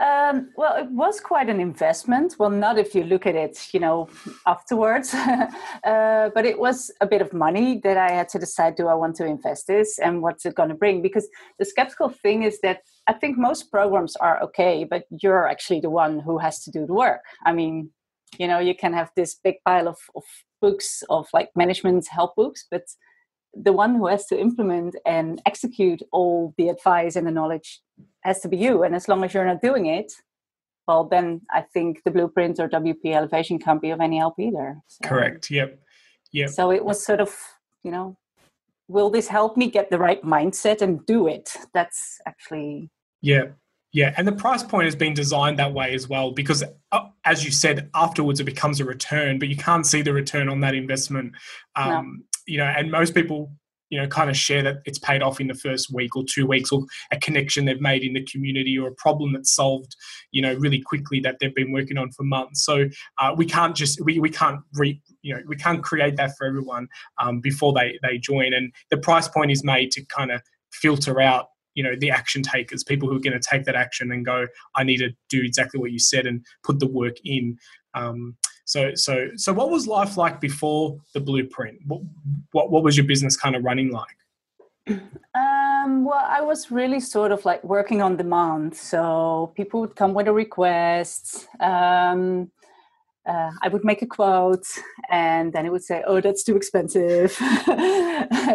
Um, 0.00 0.50
well, 0.56 0.76
it 0.76 0.90
was 0.90 1.20
quite 1.20 1.48
an 1.48 1.60
investment. 1.60 2.34
Well, 2.38 2.50
not 2.50 2.78
if 2.78 2.96
you 2.96 3.04
look 3.04 3.26
at 3.26 3.36
it, 3.36 3.68
you 3.72 3.78
know, 3.78 4.08
afterwards. 4.44 5.14
uh, 5.84 6.30
but 6.34 6.44
it 6.44 6.58
was 6.58 6.90
a 7.00 7.06
bit 7.06 7.22
of 7.22 7.32
money 7.32 7.80
that 7.84 7.96
I 7.96 8.10
had 8.10 8.28
to 8.30 8.38
decide: 8.38 8.74
do 8.74 8.88
I 8.88 8.94
want 8.94 9.14
to 9.16 9.24
invest 9.24 9.68
this, 9.68 9.98
and 10.00 10.20
what's 10.20 10.44
it 10.44 10.56
going 10.56 10.70
to 10.70 10.74
bring? 10.74 11.00
Because 11.00 11.28
the 11.58 11.64
skeptical 11.64 12.08
thing 12.08 12.42
is 12.42 12.60
that 12.62 12.80
I 13.06 13.12
think 13.12 13.38
most 13.38 13.70
programs 13.70 14.16
are 14.16 14.42
okay, 14.42 14.84
but 14.84 15.04
you're 15.10 15.48
actually 15.48 15.80
the 15.80 15.90
one 15.90 16.18
who 16.18 16.38
has 16.38 16.64
to 16.64 16.72
do 16.72 16.86
the 16.86 16.94
work. 16.94 17.20
I 17.46 17.52
mean, 17.52 17.90
you 18.38 18.48
know, 18.48 18.58
you 18.58 18.74
can 18.74 18.92
have 18.94 19.10
this 19.14 19.34
big 19.34 19.56
pile 19.64 19.86
of, 19.86 19.98
of 20.16 20.24
books 20.60 21.04
of 21.08 21.28
like 21.32 21.50
management 21.54 22.08
help 22.08 22.34
books, 22.34 22.66
but 22.68 22.82
the 23.56 23.72
one 23.72 23.94
who 23.94 24.06
has 24.06 24.26
to 24.26 24.38
implement 24.38 24.96
and 25.06 25.40
execute 25.46 26.02
all 26.12 26.54
the 26.56 26.68
advice 26.68 27.16
and 27.16 27.26
the 27.26 27.30
knowledge 27.30 27.80
has 28.20 28.40
to 28.40 28.48
be 28.48 28.56
you. 28.56 28.82
And 28.82 28.94
as 28.94 29.08
long 29.08 29.24
as 29.24 29.34
you're 29.34 29.46
not 29.46 29.62
doing 29.62 29.86
it, 29.86 30.12
well, 30.86 31.04
then 31.04 31.40
I 31.50 31.62
think 31.62 32.02
the 32.04 32.10
blueprint 32.10 32.60
or 32.60 32.68
WP 32.68 33.14
elevation 33.14 33.58
can't 33.58 33.80
be 33.80 33.90
of 33.90 34.00
any 34.00 34.18
help 34.18 34.38
either. 34.38 34.76
So, 34.88 35.08
correct 35.08 35.50
yep 35.50 35.80
yep 36.32 36.50
So 36.50 36.70
it 36.70 36.84
was 36.84 37.04
sort 37.04 37.20
of, 37.20 37.34
you 37.82 37.90
know, 37.90 38.16
will 38.88 39.10
this 39.10 39.28
help 39.28 39.56
me 39.56 39.70
get 39.70 39.90
the 39.90 39.98
right 39.98 40.22
mindset 40.22 40.82
and 40.82 41.04
do 41.06 41.26
it? 41.26 41.50
That's 41.72 42.18
actually, 42.26 42.90
Yeah, 43.22 43.44
yeah, 43.92 44.12
and 44.16 44.26
the 44.26 44.32
price 44.32 44.64
point 44.64 44.86
has 44.86 44.96
been 44.96 45.14
designed 45.14 45.58
that 45.60 45.72
way 45.72 45.94
as 45.94 46.08
well 46.08 46.32
because, 46.32 46.64
uh, 46.90 47.00
as 47.24 47.44
you 47.44 47.52
said, 47.52 47.88
afterwards 47.94 48.40
it 48.40 48.44
becomes 48.44 48.80
a 48.80 48.84
return, 48.84 49.38
but 49.38 49.48
you 49.48 49.56
can't 49.56 49.86
see 49.86 50.02
the 50.02 50.12
return 50.12 50.48
on 50.48 50.60
that 50.60 50.74
investment. 50.74 51.32
Um, 51.76 52.24
You 52.46 52.58
know, 52.58 52.64
and 52.64 52.90
most 52.90 53.14
people, 53.14 53.52
you 53.90 54.00
know, 54.00 54.06
kind 54.06 54.28
of 54.28 54.36
share 54.36 54.62
that 54.62 54.78
it's 54.84 54.98
paid 54.98 55.22
off 55.22 55.40
in 55.40 55.46
the 55.46 55.54
first 55.54 55.92
week 55.92 56.16
or 56.16 56.24
two 56.28 56.46
weeks, 56.46 56.72
or 56.72 56.84
a 57.12 57.18
connection 57.18 57.64
they've 57.64 57.80
made 57.80 58.02
in 58.02 58.12
the 58.12 58.24
community, 58.24 58.78
or 58.78 58.88
a 58.88 58.94
problem 58.94 59.32
that's 59.32 59.54
solved, 59.54 59.94
you 60.32 60.42
know, 60.42 60.54
really 60.54 60.80
quickly 60.80 61.20
that 61.20 61.36
they've 61.40 61.54
been 61.54 61.72
working 61.72 61.98
on 61.98 62.10
for 62.12 62.24
months. 62.24 62.64
So 62.64 62.86
uh, 63.18 63.34
we 63.36 63.46
can't 63.46 63.74
just 63.74 64.00
we, 64.04 64.18
we 64.18 64.30
can't 64.30 64.60
re 64.74 65.00
you 65.22 65.34
know 65.34 65.40
we 65.46 65.56
can't 65.56 65.82
create 65.82 66.16
that 66.16 66.32
for 66.36 66.46
everyone 66.46 66.88
um, 67.18 67.40
before 67.40 67.72
they 67.72 67.98
they 68.02 68.18
join, 68.18 68.52
and 68.52 68.72
the 68.90 68.98
price 68.98 69.28
point 69.28 69.50
is 69.50 69.64
made 69.64 69.90
to 69.92 70.04
kind 70.06 70.30
of 70.30 70.42
filter 70.72 71.20
out 71.20 71.46
you 71.74 71.82
know 71.82 71.94
the 71.98 72.10
action 72.10 72.42
takers 72.42 72.82
people 72.82 73.08
who 73.08 73.16
are 73.16 73.20
going 73.20 73.38
to 73.38 73.48
take 73.48 73.64
that 73.64 73.74
action 73.74 74.10
and 74.10 74.24
go 74.24 74.46
i 74.76 74.82
need 74.82 74.98
to 74.98 75.10
do 75.28 75.42
exactly 75.42 75.78
what 75.78 75.92
you 75.92 75.98
said 75.98 76.26
and 76.26 76.44
put 76.62 76.78
the 76.80 76.86
work 76.86 77.16
in 77.24 77.56
um, 77.94 78.36
so 78.64 78.94
so 78.94 79.28
so 79.36 79.52
what 79.52 79.70
was 79.70 79.86
life 79.86 80.16
like 80.16 80.40
before 80.40 80.96
the 81.12 81.20
blueprint 81.20 81.78
what 81.86 82.00
what, 82.52 82.70
what 82.70 82.82
was 82.82 82.96
your 82.96 83.06
business 83.06 83.36
kind 83.36 83.54
of 83.54 83.62
running 83.62 83.90
like 83.90 84.16
um, 85.34 86.04
well, 86.04 86.22
I 86.22 86.42
was 86.42 86.70
really 86.70 87.00
sort 87.00 87.32
of 87.32 87.44
like 87.44 87.64
working 87.64 88.02
on 88.02 88.16
demand. 88.16 88.76
So 88.76 89.52
people 89.56 89.80
would 89.80 89.96
come 89.96 90.14
with 90.14 90.28
a 90.28 90.32
request. 90.32 91.48
Um, 91.60 92.50
uh, 93.26 93.50
I 93.62 93.68
would 93.68 93.84
make 93.84 94.02
a 94.02 94.06
quote, 94.06 94.66
and 95.10 95.52
then 95.52 95.64
it 95.64 95.72
would 95.72 95.82
say, 95.82 96.02
"Oh, 96.06 96.20
that's 96.20 96.44
too 96.44 96.56
expensive." 96.56 97.36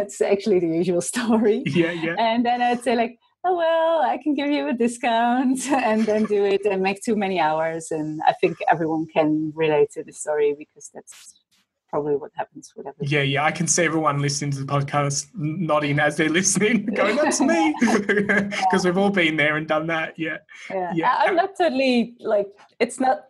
It's 0.02 0.22
actually 0.22 0.60
the 0.60 0.68
usual 0.68 1.02
story. 1.02 1.64
yeah 1.66 1.92
yeah 1.92 2.16
And 2.18 2.46
then 2.46 2.62
I'd 2.62 2.84
say 2.84 2.96
like, 2.96 3.20
"Oh 3.44 3.56
well, 3.56 4.02
I 4.02 4.18
can 4.22 4.34
give 4.36 4.50
you 4.50 4.68
a 4.68 4.74
discount," 4.74 5.70
and 5.72 6.06
then 6.06 6.26
do 6.26 6.46
it 6.46 6.66
and 6.66 6.82
make 6.82 7.02
too 7.02 7.16
many 7.16 7.40
hours. 7.40 7.92
And 7.92 8.22
I 8.28 8.34
think 8.34 8.58
everyone 8.72 9.06
can 9.08 9.52
relate 9.56 9.92
to 9.94 10.04
the 10.04 10.14
story 10.14 10.56
because 10.58 10.90
that's 10.94 11.36
probably 11.90 12.16
what 12.16 12.32
happens 12.36 12.72
with 12.76 12.86
everyone. 12.86 13.10
yeah 13.12 13.24
yeah 13.24 13.44
i 13.44 13.50
can 13.52 13.66
see 13.66 13.84
everyone 13.84 14.20
listening 14.22 14.52
to 14.52 14.60
the 14.60 14.66
podcast 14.66 15.26
nodding 15.34 16.00
as 16.00 16.18
they're 16.18 16.30
listening 16.30 16.86
going 16.96 17.16
that's 17.16 17.42
me 17.42 17.74
because 17.82 18.86
we've 18.86 18.96
all 19.00 19.10
been 19.10 19.36
there 19.38 19.58
and 19.58 19.68
done 19.68 19.88
that 19.88 20.14
yeah 20.16 20.38
yeah. 20.70 20.92
Yeah. 20.94 21.16
I'm 21.18 21.36
not 21.36 21.58
totally 21.58 22.16
like 22.20 22.46
it's 22.80 23.00
not 23.00 23.26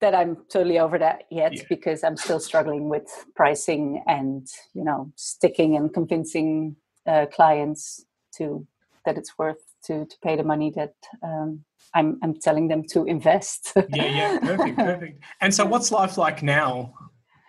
that 0.00 0.14
I'm 0.14 0.36
totally 0.52 0.78
over 0.78 0.98
that 0.98 1.24
yet 1.32 1.54
Yeah. 1.56 1.62
because 1.68 2.04
I'm 2.04 2.16
still 2.16 2.38
struggling 2.38 2.88
with 2.88 3.08
pricing 3.34 4.04
and 4.06 4.46
you 4.72 4.84
know 4.84 5.10
sticking 5.16 5.74
and 5.76 5.92
convincing 5.92 6.76
uh, 7.08 7.26
clients 7.32 8.04
to 8.36 8.64
that 9.06 9.16
it's 9.16 9.38
worth 9.38 9.62
to 9.86 10.04
to 10.04 10.16
pay 10.22 10.36
the 10.36 10.44
money 10.44 10.70
that 10.76 10.94
um, 11.22 11.64
I'm 11.94 12.18
I'm 12.22 12.34
telling 12.38 12.68
them 12.68 12.82
to 12.92 13.04
invest. 13.04 13.72
yeah 13.88 14.04
yeah 14.20 14.38
perfect 14.42 14.76
perfect 14.76 15.24
and 15.40 15.54
so 15.54 15.64
what's 15.64 15.90
life 15.90 16.18
like 16.18 16.42
now 16.42 16.92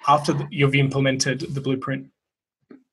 after 0.08 0.32
the, 0.34 0.48
you've 0.50 0.76
implemented 0.76 1.40
the 1.54 1.62
blueprint 1.62 2.08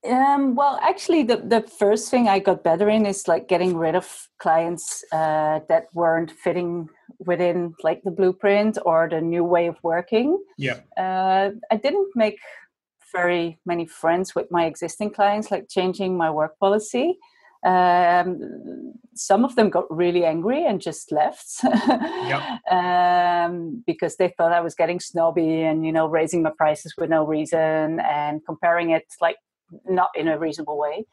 Um, 0.04 0.54
well, 0.54 0.78
actually, 0.82 1.22
the, 1.24 1.36
the 1.36 1.62
first 1.62 2.10
thing 2.10 2.28
I 2.28 2.38
got 2.38 2.62
better 2.62 2.88
in 2.90 3.06
is 3.06 3.26
like 3.26 3.48
getting 3.48 3.72
rid 3.74 3.94
of 3.94 4.06
clients 4.38 5.02
uh, 5.12 5.60
that 5.70 5.84
weren't 5.94 6.30
fitting 6.30 6.88
within 7.18 7.74
like 7.82 8.02
the 8.04 8.10
blueprint 8.10 8.76
or 8.84 9.08
the 9.08 9.20
new 9.20 9.44
way 9.54 9.66
of 9.66 9.76
working. 9.82 10.28
yeah 10.58 10.80
Uh, 10.96 11.46
I 11.74 11.76
didn't 11.84 12.10
make 12.14 12.38
very 13.16 13.58
many 13.64 13.86
friends 13.86 14.34
with 14.34 14.50
my 14.50 14.66
existing 14.66 15.10
clients, 15.10 15.50
like 15.50 15.68
changing 15.68 16.16
my 16.16 16.30
work 16.30 16.58
policy. 16.58 17.18
Um, 17.64 18.92
some 19.14 19.44
of 19.44 19.56
them 19.56 19.70
got 19.70 19.84
really 19.88 20.24
angry 20.24 20.66
and 20.66 20.80
just 20.80 21.10
left 21.12 21.64
um, 22.70 23.82
because 23.86 24.16
they 24.16 24.34
thought 24.36 24.52
I 24.52 24.60
was 24.60 24.74
getting 24.74 25.00
snobby 25.00 25.62
and 25.62 25.86
you 25.86 25.92
know 25.92 26.06
raising 26.06 26.42
my 26.42 26.50
prices 26.50 26.94
with 26.98 27.08
no 27.08 27.24
reason 27.24 28.00
and 28.00 28.44
comparing 28.44 28.90
it 28.90 29.04
like 29.20 29.36
not 29.88 30.10
in 30.14 30.28
a 30.28 30.38
reasonable 30.38 30.78
way. 30.78 31.06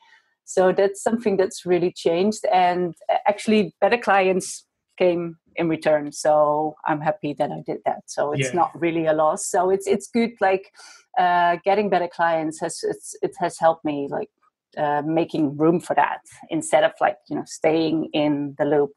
So 0.43 0.74
that's 0.74 1.01
something 1.01 1.38
that's 1.38 1.65
really 1.65 1.93
changed, 1.93 2.43
and 2.51 2.93
uh, 3.10 3.17
actually, 3.27 3.74
better 3.79 3.98
clients 3.98 4.65
came 4.98 5.38
in 5.55 5.70
return. 5.70 6.12
So 6.12 6.75
I'm 6.86 7.01
happy 7.01 7.34
that 7.34 7.51
I 7.51 7.62
did 7.65 7.79
that. 7.86 8.03
So 8.08 8.34
it's 8.34 8.53
Yeah. 8.53 8.60
not 8.62 8.72
really 8.79 9.05
a 9.05 9.13
loss. 9.13 9.46
So 9.48 9.70
it's 9.70 9.88
it's 9.88 10.08
good. 10.08 10.31
Like 10.41 10.72
uh, 11.17 11.58
getting 11.63 11.89
better 11.89 12.08
clients 12.08 12.60
has 12.62 12.84
it's, 12.84 13.15
it 13.22 13.34
has 13.39 13.60
helped 13.60 13.86
me 13.86 14.08
like 14.10 14.29
uh, 14.77 15.01
making 15.05 15.57
room 15.57 15.79
for 15.79 15.95
that 15.95 16.19
instead 16.49 16.83
of 16.83 16.91
like 17.01 17.17
you 17.29 17.35
know 17.35 17.43
staying 17.45 18.09
in 18.13 18.55
the 18.57 18.65
loop, 18.65 18.91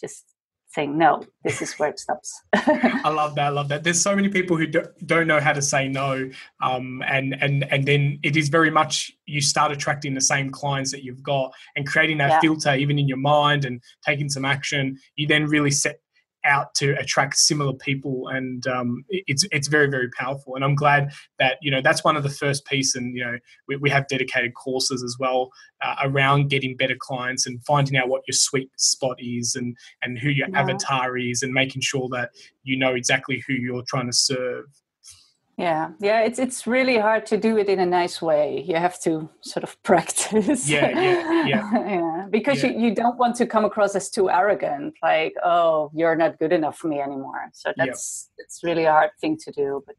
just 0.00 0.24
saying 0.70 0.98
no. 0.98 1.22
This 1.44 1.62
is 1.62 1.72
where 1.78 1.88
it 1.88 1.98
stops. 1.98 2.42
I 2.54 3.08
love 3.08 3.34
that. 3.36 3.46
I 3.46 3.48
love 3.48 3.68
that. 3.68 3.84
There's 3.84 4.00
so 4.00 4.14
many 4.14 4.28
people 4.28 4.56
who 4.56 4.66
do, 4.66 4.82
don't 5.06 5.26
know 5.26 5.40
how 5.40 5.52
to 5.52 5.62
say 5.62 5.88
no, 5.88 6.28
um, 6.62 7.02
and 7.06 7.34
and 7.40 7.64
and 7.72 7.86
then 7.86 8.18
it 8.22 8.36
is 8.36 8.48
very 8.48 8.70
much 8.70 9.10
you 9.26 9.40
start 9.40 9.72
attracting 9.72 10.14
the 10.14 10.20
same 10.20 10.50
clients 10.50 10.90
that 10.92 11.04
you've 11.04 11.22
got 11.22 11.52
and 11.74 11.86
creating 11.86 12.18
that 12.18 12.30
Yeah. 12.30 12.40
filter 12.40 12.74
even 12.74 12.98
in 12.98 13.08
your 13.08 13.18
mind 13.18 13.64
and 13.64 13.82
taking 14.04 14.28
some 14.28 14.44
action. 14.44 14.98
You 15.16 15.26
then 15.26 15.46
really 15.46 15.70
set 15.70 16.00
out 16.44 16.74
to 16.76 16.92
attract 16.98 17.36
similar 17.36 17.72
people, 17.74 18.28
and 18.28 18.66
um, 18.66 19.04
it's 19.08 19.44
it's 19.50 19.68
very 19.68 19.88
very 19.88 20.08
powerful. 20.18 20.54
And 20.54 20.64
I'm 20.64 20.74
glad 20.74 21.10
that 21.38 21.58
you 21.62 21.70
know 21.70 21.80
that's 21.82 22.04
one 22.04 22.16
of 22.16 22.22
the 22.22 22.30
first 22.30 22.64
piece, 22.66 22.94
and 22.94 23.14
you 23.16 23.24
know 23.24 23.38
we, 23.66 23.76
we 23.76 23.90
have 23.90 24.06
dedicated 24.08 24.54
courses 24.54 25.02
as 25.02 25.16
well 25.18 25.50
uh, 25.82 25.96
around 26.02 26.48
getting 26.48 26.76
better 26.76 26.96
clients 26.98 27.46
and 27.46 27.62
finding 27.64 27.96
out 27.96 28.08
what 28.08 28.22
your 28.26 28.34
sweet 28.34 28.70
spot 28.76 29.16
is 29.18 29.54
and 29.54 29.76
and 30.02 30.18
who 30.18 30.30
your 30.30 30.48
Yeah. 30.48 30.60
avatar 30.60 31.16
is 31.18 31.42
and 31.42 31.52
making 31.52 31.82
sure 31.82 32.08
that 32.10 32.30
you 32.62 32.78
know 32.78 32.94
exactly 32.94 33.42
who 33.46 33.54
you're 33.54 33.84
trying 33.86 34.06
to 34.06 34.12
serve 34.16 34.66
yeah 35.58 35.90
yeah 35.98 36.20
it's 36.20 36.38
it's 36.38 36.66
really 36.66 36.96
hard 36.96 37.26
to 37.26 37.36
do 37.36 37.58
it 37.58 37.68
in 37.68 37.80
a 37.80 37.86
nice 37.86 38.22
way 38.22 38.64
you 38.66 38.76
have 38.76 38.98
to 39.00 39.28
sort 39.40 39.64
of 39.64 39.82
practice 39.90 40.70
yeah 40.70 40.88
yeah 40.88 41.46
yeah, 41.46 41.72
yeah. 41.74 42.26
because 42.30 42.62
Yeah. 42.62 42.70
You, 42.70 42.80
you 42.88 42.94
don't 42.94 43.18
want 43.18 43.34
to 43.36 43.46
come 43.46 43.64
across 43.64 43.94
as 43.96 44.08
too 44.08 44.30
arrogant 44.30 44.94
like 45.02 45.34
oh 45.44 45.90
you're 45.94 46.14
not 46.16 46.38
good 46.38 46.52
enough 46.52 46.78
for 46.78 46.86
me 46.88 47.00
anymore 47.00 47.50
so 47.52 47.72
that's 47.76 48.30
it's 48.38 48.62
really 48.62 48.84
a 48.84 48.92
hard 48.92 49.10
thing 49.20 49.36
to 49.44 49.50
do 49.50 49.82
but 49.84 49.96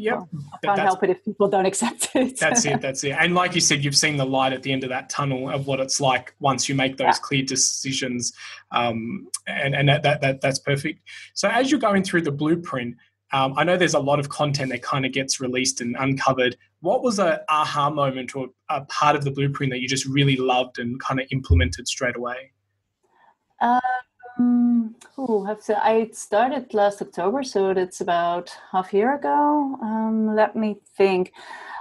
yeah, 0.00 0.12
Well, 0.12 0.28
i 0.52 0.66
can't 0.66 0.78
help 0.78 1.02
it 1.02 1.10
if 1.10 1.24
people 1.24 1.48
don't 1.48 1.66
accept 1.72 2.10
it 2.14 2.38
That's 2.38 2.64
it. 2.64 2.80
That's 2.80 3.02
it. 3.02 3.16
And 3.18 3.34
like 3.34 3.56
you 3.56 3.60
said, 3.60 3.82
you've 3.84 3.96
seen 3.96 4.16
the 4.16 4.24
light 4.24 4.52
at 4.52 4.62
the 4.62 4.70
end 4.70 4.84
of 4.84 4.90
that 4.90 5.10
tunnel 5.10 5.50
of 5.50 5.66
what 5.66 5.80
it's 5.80 6.00
like 6.00 6.34
once 6.38 6.68
you 6.68 6.76
make 6.76 6.96
those 6.96 7.16
Yeah. 7.16 7.26
clear 7.28 7.42
decisions, 7.42 8.32
um, 8.70 9.26
and 9.48 9.74
and 9.74 9.88
that, 9.88 10.04
that 10.04 10.20
that 10.20 10.40
that's 10.40 10.60
perfect. 10.60 11.00
So 11.34 11.48
as 11.48 11.72
you're 11.72 11.80
going 11.80 12.04
through 12.04 12.22
the 12.22 12.30
blueprint, 12.30 12.94
um, 13.32 13.54
I 13.56 13.64
know 13.64 13.76
there's 13.76 13.94
a 13.94 13.98
lot 13.98 14.18
of 14.18 14.28
content 14.28 14.70
that 14.70 14.82
kind 14.82 15.04
of 15.04 15.12
gets 15.12 15.40
released 15.40 15.80
and 15.80 15.96
uncovered. 15.98 16.56
What 16.80 17.02
was 17.02 17.18
a 17.18 17.42
aha 17.48 17.90
moment 17.90 18.34
or 18.34 18.48
a 18.70 18.84
part 18.86 19.16
of 19.16 19.24
the 19.24 19.30
blueprint 19.30 19.72
that 19.72 19.80
you 19.80 19.88
just 19.88 20.06
really 20.06 20.36
loved 20.36 20.78
and 20.78 20.98
kind 21.00 21.20
of 21.20 21.26
implemented 21.30 21.86
straight 21.88 22.16
away? 22.16 22.52
Um, 23.60 24.94
ooh, 25.18 25.44
have 25.44 25.62
to, 25.64 25.84
I 25.84 26.08
started 26.12 26.72
last 26.72 27.02
October, 27.02 27.42
so 27.42 27.74
that's 27.74 28.00
about 28.00 28.56
half 28.72 28.92
a 28.92 28.96
year 28.96 29.14
ago. 29.14 29.76
Um, 29.82 30.34
let 30.34 30.56
me 30.56 30.76
think. 30.96 31.32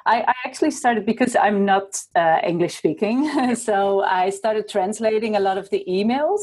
I, 0.06 0.22
I 0.22 0.34
actually 0.46 0.72
started 0.72 1.06
because 1.06 1.36
I'm 1.36 1.66
not 1.66 2.02
uh, 2.16 2.40
English 2.44 2.78
speaking, 2.78 3.56
so 3.56 4.04
I 4.04 4.30
started 4.32 4.68
translating 4.68 5.36
a 5.36 5.40
lot 5.40 5.58
of 5.58 5.70
the 5.70 5.84
emails 5.88 6.42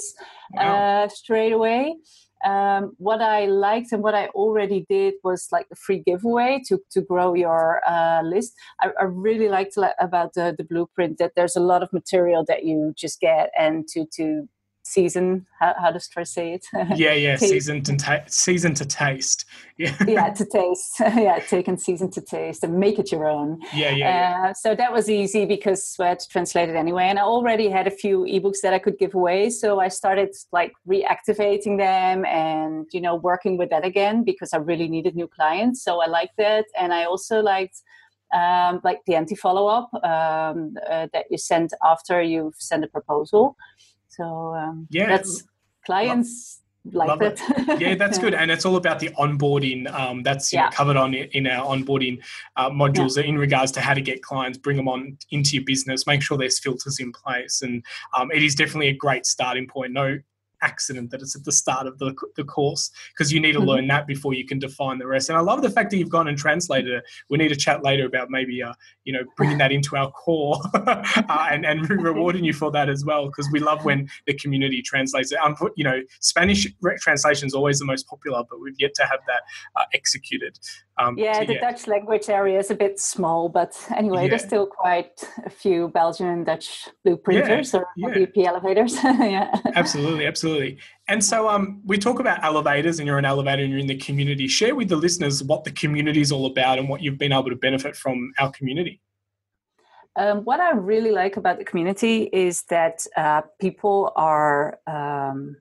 Wow. 0.52 1.04
uh, 1.04 1.08
straight 1.08 1.52
away. 1.52 1.96
Um, 2.44 2.92
what 2.98 3.22
I 3.22 3.46
liked 3.46 3.92
and 3.92 4.02
what 4.02 4.14
I 4.14 4.26
already 4.28 4.84
did 4.88 5.14
was 5.24 5.48
like 5.50 5.66
a 5.72 5.76
free 5.76 6.02
giveaway 6.04 6.62
to, 6.68 6.78
to 6.90 7.00
grow 7.00 7.34
your 7.34 7.80
uh, 7.88 8.22
list. 8.22 8.52
I, 8.80 8.90
I 9.00 9.04
really 9.04 9.48
liked 9.48 9.76
about 9.98 10.34
the, 10.34 10.54
the 10.56 10.64
blueprint 10.64 11.18
that 11.18 11.32
there's 11.36 11.56
a 11.56 11.60
lot 11.60 11.82
of 11.82 11.92
material 11.92 12.44
that 12.48 12.64
you 12.64 12.92
just 12.96 13.20
get 13.20 13.50
and 13.58 13.88
to, 13.88 14.04
to 14.16 14.48
season, 14.84 15.46
how, 15.58 15.74
how 15.80 15.90
does 15.90 16.06
Troy 16.08 16.24
say 16.24 16.52
it? 16.52 16.66
yeah, 16.96 17.14
yeah, 17.14 17.36
season 17.36 17.82
to 17.82 17.96
ta- 17.96 18.24
season 18.28 18.74
to 18.74 18.84
taste. 18.84 19.44
Yeah, 19.76 19.96
yeah, 20.06 20.32
to 20.32 20.46
taste. 20.46 20.94
yeah, 21.00 21.40
take 21.40 21.66
and 21.66 21.80
season 21.80 22.08
to 22.12 22.20
taste 22.20 22.62
and 22.62 22.78
make 22.78 23.00
it 23.00 23.10
your 23.10 23.28
own. 23.28 23.60
yeah, 23.74 23.90
yeah. 23.90 23.96
yeah. 23.96 24.50
Uh, 24.50 24.54
so 24.54 24.76
that 24.76 24.92
was 24.92 25.10
easy 25.10 25.46
because 25.46 25.96
we 25.98 26.04
had 26.04 26.20
to 26.20 26.28
translate 26.28 26.68
it 26.68 26.76
anyway. 26.76 27.06
And 27.06 27.18
I 27.18 27.22
already 27.22 27.68
had 27.68 27.88
a 27.88 27.90
few 27.90 28.20
ebooks 28.20 28.60
that 28.62 28.72
I 28.72 28.78
could 28.78 28.98
give 28.98 29.16
away. 29.16 29.50
So 29.50 29.80
I 29.80 29.88
started 29.88 30.32
like 30.52 30.72
reactivating 30.88 31.76
them 31.76 32.24
and, 32.24 32.86
you 32.92 33.00
know, 33.00 33.16
working 33.16 33.58
with 33.58 33.70
that 33.70 33.84
again 33.84 34.22
because 34.22 34.52
I 34.52 34.58
really 34.58 34.86
needed 34.86 35.16
new 35.16 35.26
clients. 35.26 35.82
So 35.82 36.00
I 36.00 36.06
liked 36.06 36.36
that. 36.38 36.66
And 36.78 36.94
I 36.94 37.06
also 37.06 37.40
liked 37.40 37.82
um, 38.32 38.80
like 38.84 39.00
the 39.06 39.14
anti 39.14 39.34
follow 39.34 39.66
up 39.66 39.90
um, 40.04 40.74
uh, 40.88 41.08
that 41.12 41.26
you 41.30 41.38
send 41.38 41.70
after 41.84 42.22
you've 42.22 42.56
sent 42.58 42.84
a 42.84 42.88
proposal. 42.88 43.56
So 44.16 44.54
um, 44.54 44.86
Yeah. 44.90 45.06
that's 45.06 45.42
clients 45.86 46.60
like 46.92 47.08
love 47.08 47.22
it. 47.22 47.36
that. 47.66 47.80
yeah 47.80 47.94
that's 47.94 48.18
good 48.18 48.34
and 48.34 48.50
it's 48.50 48.66
all 48.66 48.76
about 48.76 48.98
the 48.98 49.08
onboarding 49.18 49.90
um, 49.94 50.22
that's 50.22 50.52
you 50.52 50.58
know, 50.58 50.68
covered 50.70 50.96
on 50.98 51.14
in 51.14 51.46
our 51.46 51.64
onboarding 51.74 52.22
uh, 52.56 52.68
modules 52.68 53.22
in 53.22 53.38
regards 53.38 53.72
to 53.72 53.80
how 53.80 53.94
to 53.94 54.02
get 54.02 54.22
clients 54.22 54.58
bring 54.58 54.76
them 54.76 54.86
on 54.86 55.16
into 55.30 55.56
your 55.56 55.64
business 55.64 56.06
make 56.06 56.20
sure 56.20 56.36
there's 56.36 56.58
filters 56.58 57.00
in 57.00 57.10
place 57.10 57.62
and 57.62 57.82
um, 58.16 58.30
it 58.32 58.42
is 58.42 58.54
definitely 58.54 58.88
a 58.88 58.94
great 58.94 59.24
starting 59.24 59.66
point 59.66 59.92
no 59.92 60.18
accident 60.64 61.10
that 61.10 61.20
it's 61.20 61.36
at 61.36 61.44
the 61.44 61.52
start 61.52 61.86
of 61.86 61.98
the, 61.98 62.14
the 62.36 62.44
course 62.44 62.90
because 63.12 63.32
you 63.32 63.40
need 63.40 63.52
to 63.52 63.60
Mhm. 63.60 63.66
learn 63.66 63.86
that 63.88 64.06
before 64.06 64.32
you 64.34 64.46
can 64.46 64.58
define 64.58 64.98
the 64.98 65.06
rest 65.06 65.28
and 65.28 65.36
i 65.36 65.40
love 65.40 65.60
the 65.62 65.70
fact 65.70 65.90
that 65.90 65.98
you've 65.98 66.16
gone 66.18 66.28
and 66.28 66.38
translated 66.38 66.92
it 66.98 67.04
we 67.30 67.36
need 67.38 67.48
to 67.48 67.56
chat 67.56 67.84
later 67.84 68.06
about 68.06 68.30
maybe 68.30 68.62
uh, 68.62 68.72
you 69.04 69.12
know 69.12 69.22
bringing 69.36 69.58
that 69.58 69.72
into 69.72 69.96
our 69.96 70.10
core 70.10 70.58
uh, 70.74 71.46
and, 71.52 71.66
and 71.66 71.88
rewarding 72.10 72.44
you 72.44 72.52
for 72.52 72.70
that 72.70 72.88
as 72.88 73.04
well 73.04 73.26
because 73.26 73.48
we 73.52 73.60
love 73.60 73.84
when 73.84 74.08
the 74.26 74.34
community 74.34 74.80
translates 74.82 75.30
it 75.32 75.38
um, 75.38 75.54
you 75.76 75.84
know 75.84 76.00
spanish 76.20 76.66
translation 76.98 77.46
is 77.46 77.54
always 77.54 77.78
the 77.78 77.84
most 77.84 78.06
popular 78.08 78.42
but 78.48 78.60
we've 78.60 78.78
yet 78.78 78.94
to 78.94 79.04
have 79.04 79.20
that 79.26 79.42
uh, 79.76 79.84
executed 79.92 80.58
um, 80.96 81.18
Yeah, 81.18 81.40
so 81.40 81.46
the 81.46 81.58
Dutch 81.58 81.86
language 81.88 82.28
area 82.28 82.58
is 82.58 82.70
a 82.70 82.74
bit 82.74 83.00
small, 83.00 83.48
but 83.48 83.76
anyway, 83.96 84.28
there's 84.28 84.44
still 84.44 84.66
quite 84.66 85.28
a 85.44 85.50
few 85.50 85.88
Belgian 85.88 86.28
and 86.28 86.46
Dutch 86.46 86.88
blueprinters 87.04 87.74
or 87.74 87.86
yeah. 87.96 88.08
WP 88.10 88.46
elevators. 88.46 88.94
yeah. 89.02 89.50
absolutely 89.74 90.24
absolutely 90.26 90.53
and 91.08 91.24
so 91.24 91.48
um, 91.48 91.80
we 91.84 91.98
talk 91.98 92.20
about 92.20 92.42
elevators 92.42 92.98
and 92.98 93.06
you're 93.06 93.18
an 93.18 93.24
elevator 93.24 93.62
and 93.62 93.70
you're 93.70 93.80
in 93.80 93.86
the 93.86 93.96
community 93.96 94.46
share 94.48 94.74
with 94.74 94.88
the 94.88 94.96
listeners 94.96 95.42
what 95.42 95.64
the 95.64 95.70
community 95.72 96.20
is 96.20 96.32
all 96.32 96.46
about 96.46 96.78
and 96.78 96.88
what 96.88 97.02
you've 97.02 97.18
been 97.18 97.32
able 97.32 97.50
to 97.50 97.56
benefit 97.56 97.96
from 97.96 98.32
our 98.38 98.50
community 98.52 99.00
Um, 100.16 100.44
what 100.44 100.60
I 100.60 100.70
really 100.70 101.10
like 101.10 101.36
about 101.36 101.58
the 101.58 101.64
community 101.64 102.30
is 102.32 102.62
that 102.64 103.04
uh, 103.16 103.42
people 103.60 104.12
are 104.14 104.78
um, 104.86 105.56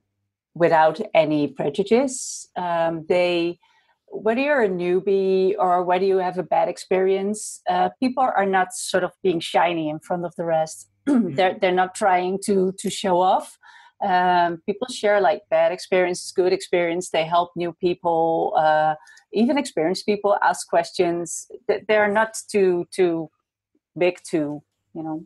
without 0.53 0.99
any 1.13 1.47
prejudice. 1.47 2.47
Um, 2.55 3.05
they, 3.09 3.59
whether 4.07 4.41
you're 4.41 4.63
a 4.63 4.69
newbie 4.69 5.55
or 5.57 5.83
whether 5.83 6.05
you 6.05 6.17
have 6.17 6.37
a 6.37 6.43
bad 6.43 6.69
experience, 6.69 7.61
uh, 7.67 7.89
people 7.99 8.23
are 8.23 8.45
not 8.45 8.73
sort 8.73 9.03
of 9.03 9.11
being 9.23 9.39
shiny 9.39 9.89
in 9.89 9.99
front 9.99 10.25
of 10.25 10.35
the 10.35 10.45
rest. 10.45 10.89
they're 11.05 11.57
they're 11.59 11.71
not 11.71 11.95
trying 11.95 12.39
to 12.45 12.73
to 12.77 12.89
show 12.89 13.19
off. 13.19 13.57
Um, 14.03 14.61
people 14.65 14.87
share 14.87 15.21
like 15.21 15.41
bad 15.49 15.71
experiences, 15.71 16.31
good 16.31 16.51
experience. 16.51 17.09
They 17.09 17.23
help 17.23 17.51
new 17.55 17.71
people, 17.73 18.53
uh, 18.57 18.95
even 19.31 19.57
experienced 19.57 20.05
people, 20.05 20.37
ask 20.43 20.67
questions. 20.67 21.49
Th- 21.67 21.83
They're 21.87 22.11
not 22.11 22.35
too 22.51 22.85
too 22.91 23.29
big 23.97 24.19
to 24.31 24.61
you 24.93 25.03
know 25.03 25.23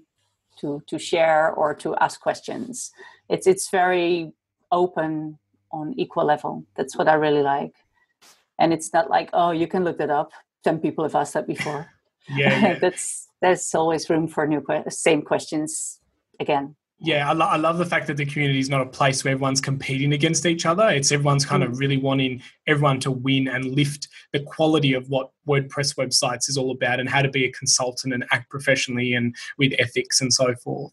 to 0.60 0.82
to 0.88 0.98
share 1.00 1.52
or 1.54 1.74
to 1.74 1.96
ask 1.96 2.20
questions 2.20 2.92
it's 3.30 3.48
it's 3.48 3.70
very 3.70 4.32
open 4.72 5.38
on 5.72 5.94
equal 5.98 6.26
level 6.26 6.66
that's 6.76 6.98
what 6.98 7.08
i 7.08 7.14
really 7.14 7.42
like 7.42 7.74
and 8.60 8.74
it's 8.74 8.94
not 8.94 9.10
like 9.10 9.30
oh 9.34 9.52
you 9.52 9.68
can 9.68 9.84
look 9.84 9.98
that 9.98 10.10
up 10.10 10.32
10 10.64 10.80
people 10.80 11.04
have 11.04 11.16
asked 11.16 11.34
that 11.34 11.48
before 11.48 11.88
yeah, 12.30 12.60
yeah. 12.60 12.80
that's 12.82 13.28
there's 13.42 13.74
always 13.76 14.10
room 14.10 14.28
for 14.28 14.48
new 14.48 14.62
que- 14.62 14.90
same 14.90 15.22
questions 15.22 16.00
again 16.40 16.76
Yeah, 17.00 17.30
I, 17.30 17.34
lo- 17.34 17.46
I 17.46 17.58
love 17.58 17.78
the 17.78 17.86
fact 17.86 18.08
that 18.08 18.18
the 18.18 18.26
community 18.26 18.58
is 18.58 18.70
not 18.70 18.82
a 18.82 18.86
place 18.86 19.24
where 19.24 19.32
everyone's 19.32 19.62
competing 19.62 20.14
against 20.14 20.48
each 20.48 20.66
other. 20.66 20.90
It's 20.90 21.12
everyone's 21.12 21.46
kind 21.46 21.62
of 21.64 21.78
really 21.78 21.98
wanting 21.98 22.42
everyone 22.66 23.00
to 23.02 23.12
win 23.12 23.48
and 23.48 23.66
lift 23.66 24.08
the 24.34 24.40
quality 24.40 24.94
of 24.94 25.08
what 25.08 25.30
WordPress 25.48 25.96
websites 25.96 26.50
is 26.50 26.58
all 26.58 26.72
about 26.72 27.00
and 27.00 27.08
how 27.08 27.22
to 27.22 27.30
be 27.30 27.46
a 27.46 27.52
consultant 27.52 28.16
and 28.16 28.26
act 28.32 28.50
professionally 28.50 29.14
and 29.14 29.36
with 29.60 29.74
ethics 29.78 30.22
and 30.22 30.34
so 30.34 30.56
forth. 30.56 30.92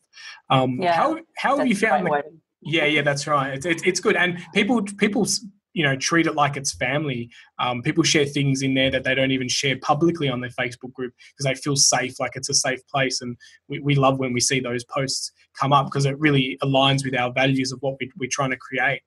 Um, 0.51 0.79
Yeah, 0.81 0.93
how 0.93 1.19
how 1.39 1.57
have 1.57 1.67
you 1.67 1.75
found? 1.75 2.07
The, 2.07 2.23
yeah, 2.61 2.85
yeah, 2.85 3.03
that's 3.03 3.27
right. 3.27 3.55
It's, 3.55 3.65
it's 3.67 3.83
it's 3.85 4.01
good, 4.01 4.17
and 4.17 4.39
people 4.53 4.83
people 4.83 5.27
you 5.75 5.83
know 5.83 5.97
treat 5.97 6.27
it 6.27 6.35
like 6.35 6.57
it's 6.57 6.73
family. 6.73 7.29
Um, 7.59 7.83
people 7.83 8.03
share 8.03 8.25
things 8.25 8.63
in 8.63 8.75
there 8.75 8.91
that 8.91 9.05
they 9.05 9.15
don't 9.15 9.33
even 9.33 9.49
share 9.49 9.77
publicly 9.79 10.29
on 10.29 10.41
their 10.41 10.51
Facebook 10.51 10.93
group 10.93 11.13
because 11.33 11.45
they 11.45 11.61
feel 11.61 11.77
safe, 11.77 12.19
like 12.19 12.33
it's 12.35 12.49
a 12.49 12.55
safe 12.55 12.81
place. 12.87 13.21
And 13.21 13.37
we, 13.69 13.81
we 13.81 13.95
love 13.95 14.19
when 14.19 14.33
we 14.33 14.41
see 14.41 14.61
those 14.61 14.85
posts 14.85 15.33
come 15.59 15.73
up 15.73 15.87
because 15.87 16.07
it 16.07 16.19
really 16.19 16.57
aligns 16.63 17.05
with 17.05 17.17
our 17.17 17.33
values 17.33 17.73
of 17.73 17.81
what 17.83 17.97
we, 18.01 18.11
we're 18.17 18.31
trying 18.31 18.51
to 18.51 18.57
create. 18.57 19.03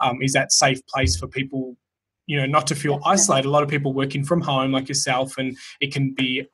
Um, 0.00 0.20
is 0.20 0.32
that 0.34 0.52
safe 0.52 0.84
place 0.86 1.16
for 1.16 1.28
people, 1.28 1.76
you 2.26 2.36
know, 2.36 2.46
not 2.46 2.66
to 2.66 2.74
feel 2.74 3.00
isolated. 3.04 3.48
A 3.48 3.50
lot 3.50 3.62
of 3.62 3.70
people 3.70 3.94
working 3.94 4.24
from 4.24 4.40
home, 4.40 4.72
like 4.72 4.88
yourself, 4.88 5.38
and 5.38 5.56
it 5.80 5.92
can 5.92 6.14
be 6.14 6.46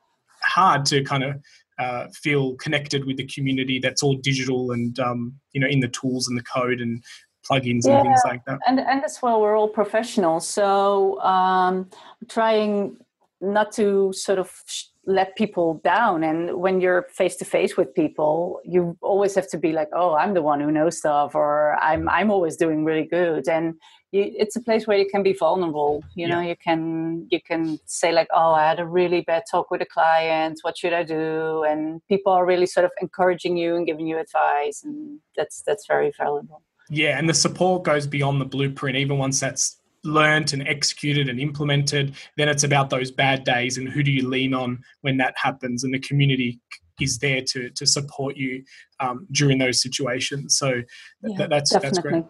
hard 0.43 0.85
to 0.87 1.03
kind 1.03 1.25
of 1.25 1.43
uh, 1.79 2.07
feel 2.15 2.55
connected 2.57 3.05
with 3.05 3.17
the 3.17 3.27
community 3.27 3.81
that's 3.81 4.03
all 4.03 4.15
digital 4.15 4.71
and 4.71 5.01
um, 5.01 5.35
you 5.53 5.61
know 5.61 5.67
in 5.67 5.81
the 5.81 5.89
tools 5.89 6.29
and 6.29 6.39
the 6.39 6.43
code 6.43 6.81
and 6.81 7.03
plugins 7.49 7.87
and 7.87 8.03
things 8.03 8.23
like 8.25 8.45
that. 8.47 8.59
and 8.67 8.81
and 8.81 9.05
as 9.05 9.21
well 9.23 9.41
we're 9.41 9.57
all 9.57 9.69
professionals 9.69 10.47
so 10.49 11.21
um 11.21 11.89
trying 12.29 12.97
not 13.41 13.73
to 13.73 14.13
sort 14.13 14.39
of 14.39 14.51
sh- 14.67 14.85
let 15.07 15.37
people 15.37 15.81
down 15.85 16.25
and 16.25 16.57
when 16.57 16.81
you're 16.81 17.03
face 17.11 17.37
to 17.37 17.45
face 17.45 17.77
with 17.77 17.95
people 17.95 18.61
you 18.65 18.97
always 19.03 19.35
have 19.35 19.49
to 19.49 19.59
be 19.59 19.73
like 19.73 19.89
oh 19.95 20.15
i'm 20.15 20.33
the 20.33 20.41
one 20.41 20.61
who 20.61 20.71
knows 20.71 20.97
stuff 20.97 21.35
or 21.35 21.77
i'm 21.83 22.09
i'm 22.09 22.31
always 22.31 22.57
doing 22.57 22.85
really 22.85 23.05
good 23.05 23.47
and 23.47 23.75
you, 24.13 24.33
it's 24.37 24.57
a 24.57 24.63
place 24.63 24.87
where 24.87 24.97
you 24.97 25.07
can 25.07 25.23
be 25.23 25.35
vulnerable 25.35 26.03
you 26.15 26.27
know 26.27 26.41
you 26.41 26.57
can 26.57 27.27
you 27.31 27.41
can 27.41 27.79
say 27.85 28.13
like 28.13 28.29
oh 28.33 28.53
i 28.53 28.67
had 28.67 28.81
a 28.81 28.87
really 28.87 29.21
bad 29.21 29.43
talk 29.51 29.71
with 29.71 29.83
a 29.83 29.87
client 29.87 30.59
what 30.63 30.79
should 30.79 30.95
i 30.95 31.03
do? 31.03 31.65
And 31.65 32.01
people 32.09 32.33
are 32.33 32.47
really 32.47 32.67
sort 32.67 32.87
of 32.87 32.93
encouraging 33.03 33.59
you 33.59 33.77
and 33.77 33.87
giving 33.87 34.07
you 34.07 34.19
advice 34.19 34.83
and 34.85 35.21
that's 35.37 35.63
that's 35.67 35.87
very 35.87 36.13
valuable 36.17 36.63
Yeah, 36.91 37.19
and 37.19 37.29
the 37.29 37.35
support 37.35 37.85
goes 37.85 38.07
beyond 38.07 38.41
the 38.41 38.45
blueprint. 38.45 38.97
Even 38.97 39.19
once 39.19 39.41
that's 39.41 39.81
learnt 40.05 40.53
and 40.53 40.67
executed 40.69 41.29
and 41.29 41.41
implemented, 41.41 42.15
then 42.37 42.49
it's 42.49 42.65
about 42.65 42.91
those 42.91 43.11
bad 43.11 43.45
days 43.45 43.79
and 43.79 43.89
who 43.89 44.03
do 44.03 44.11
you 44.11 44.29
lean 44.29 44.53
on 44.53 44.83
when 45.01 45.17
that 45.17 45.35
happens. 45.37 45.83
And 45.83 45.95
the 45.95 45.99
community 45.99 46.61
is 47.01 47.19
there 47.19 47.41
to 47.41 47.71
to 47.71 47.87
support 47.87 48.37
you 48.37 48.63
um, 49.01 49.27
during 49.33 49.59
those 49.59 49.83
situations. 49.83 50.59
So 50.59 50.73
th- 50.73 50.85
Yeah, 51.23 51.47
that's 51.47 51.71
that's 51.71 51.99
great. 51.99 52.25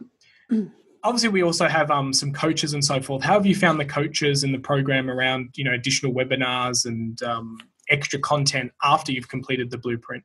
obviously 1.04 1.28
we 1.28 1.42
also 1.42 1.68
have 1.68 1.90
um, 1.90 2.12
some 2.12 2.32
coaches 2.32 2.75
and 2.75 2.84
so 2.84 3.00
forth. 3.00 3.23
How 3.23 3.34
have 3.34 3.46
you 3.46 3.54
found 3.54 3.78
the 3.78 3.84
coaches 3.84 4.42
and 4.42 4.52
the 4.52 4.58
program 4.58 5.11
around 5.11 5.50
you 5.54 5.64
know 5.64 5.73
additional 5.73 6.12
webinars 6.12 6.87
and 6.87 7.23
um, 7.23 7.58
extra 7.90 8.18
content 8.18 8.73
after 8.82 9.12
you've 9.12 9.28
completed 9.28 9.70
the 9.70 9.78
blueprint? 9.78 10.25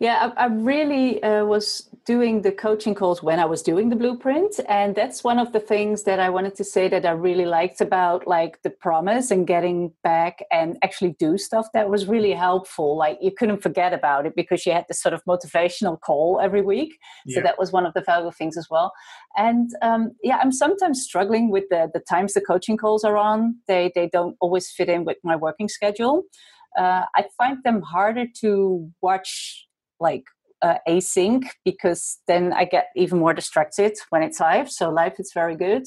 Yeah, 0.00 0.32
I, 0.36 0.44
I 0.44 0.46
really 0.46 1.20
uh, 1.24 1.44
was 1.44 1.90
doing 2.06 2.42
the 2.42 2.52
coaching 2.52 2.94
calls 2.94 3.20
when 3.20 3.40
I 3.40 3.44
was 3.44 3.62
doing 3.62 3.88
the 3.88 3.96
blueprint, 3.96 4.60
and 4.68 4.94
that's 4.94 5.24
one 5.24 5.40
of 5.40 5.52
the 5.52 5.58
things 5.58 6.04
that 6.04 6.20
I 6.20 6.30
wanted 6.30 6.54
to 6.54 6.64
say 6.64 6.88
that 6.88 7.04
I 7.04 7.10
really 7.10 7.46
liked 7.46 7.80
about 7.80 8.26
like 8.26 8.62
the 8.62 8.70
promise 8.70 9.32
and 9.32 9.44
getting 9.44 9.92
back 10.04 10.38
and 10.52 10.78
actually 10.84 11.16
do 11.18 11.36
stuff 11.36 11.66
that 11.74 11.90
was 11.90 12.06
really 12.06 12.32
helpful. 12.32 12.96
Like 12.96 13.18
you 13.20 13.32
couldn't 13.32 13.60
forget 13.60 13.92
about 13.92 14.24
it 14.24 14.36
because 14.36 14.64
you 14.64 14.72
had 14.72 14.86
this 14.86 15.02
sort 15.02 15.14
of 15.14 15.22
motivational 15.28 16.00
call 16.00 16.38
every 16.40 16.62
week, 16.62 16.96
so 17.28 17.40
that 17.40 17.58
was 17.58 17.72
one 17.72 17.84
of 17.84 17.92
the 17.94 18.02
valuable 18.02 18.32
things 18.32 18.56
as 18.56 18.68
well. 18.70 18.92
And 19.36 19.70
um, 19.82 20.12
yeah, 20.22 20.38
I'm 20.40 20.52
sometimes 20.52 21.02
struggling 21.02 21.50
with 21.50 21.64
the 21.70 21.90
the 21.92 22.00
times 22.00 22.34
the 22.34 22.40
coaching 22.40 22.76
calls 22.76 23.02
are 23.02 23.16
on. 23.16 23.56
They 23.66 23.90
they 23.96 24.08
don't 24.08 24.36
always 24.40 24.70
fit 24.70 24.88
in 24.88 25.04
with 25.04 25.18
my 25.24 25.34
working 25.34 25.68
schedule. 25.68 26.22
Uh, 26.78 27.02
I 27.16 27.24
find 27.36 27.58
them 27.64 27.82
harder 27.82 28.26
to 28.40 28.88
watch 29.02 29.67
like 30.00 30.24
uh, 30.62 30.78
async 30.88 31.44
because 31.64 32.18
then 32.26 32.52
I 32.52 32.64
get 32.64 32.88
even 32.96 33.18
more 33.18 33.34
distracted 33.34 33.96
when 34.10 34.22
it's 34.22 34.40
live. 34.40 34.70
So 34.70 34.90
live 34.90 35.14
is 35.18 35.32
very 35.34 35.56
good. 35.56 35.84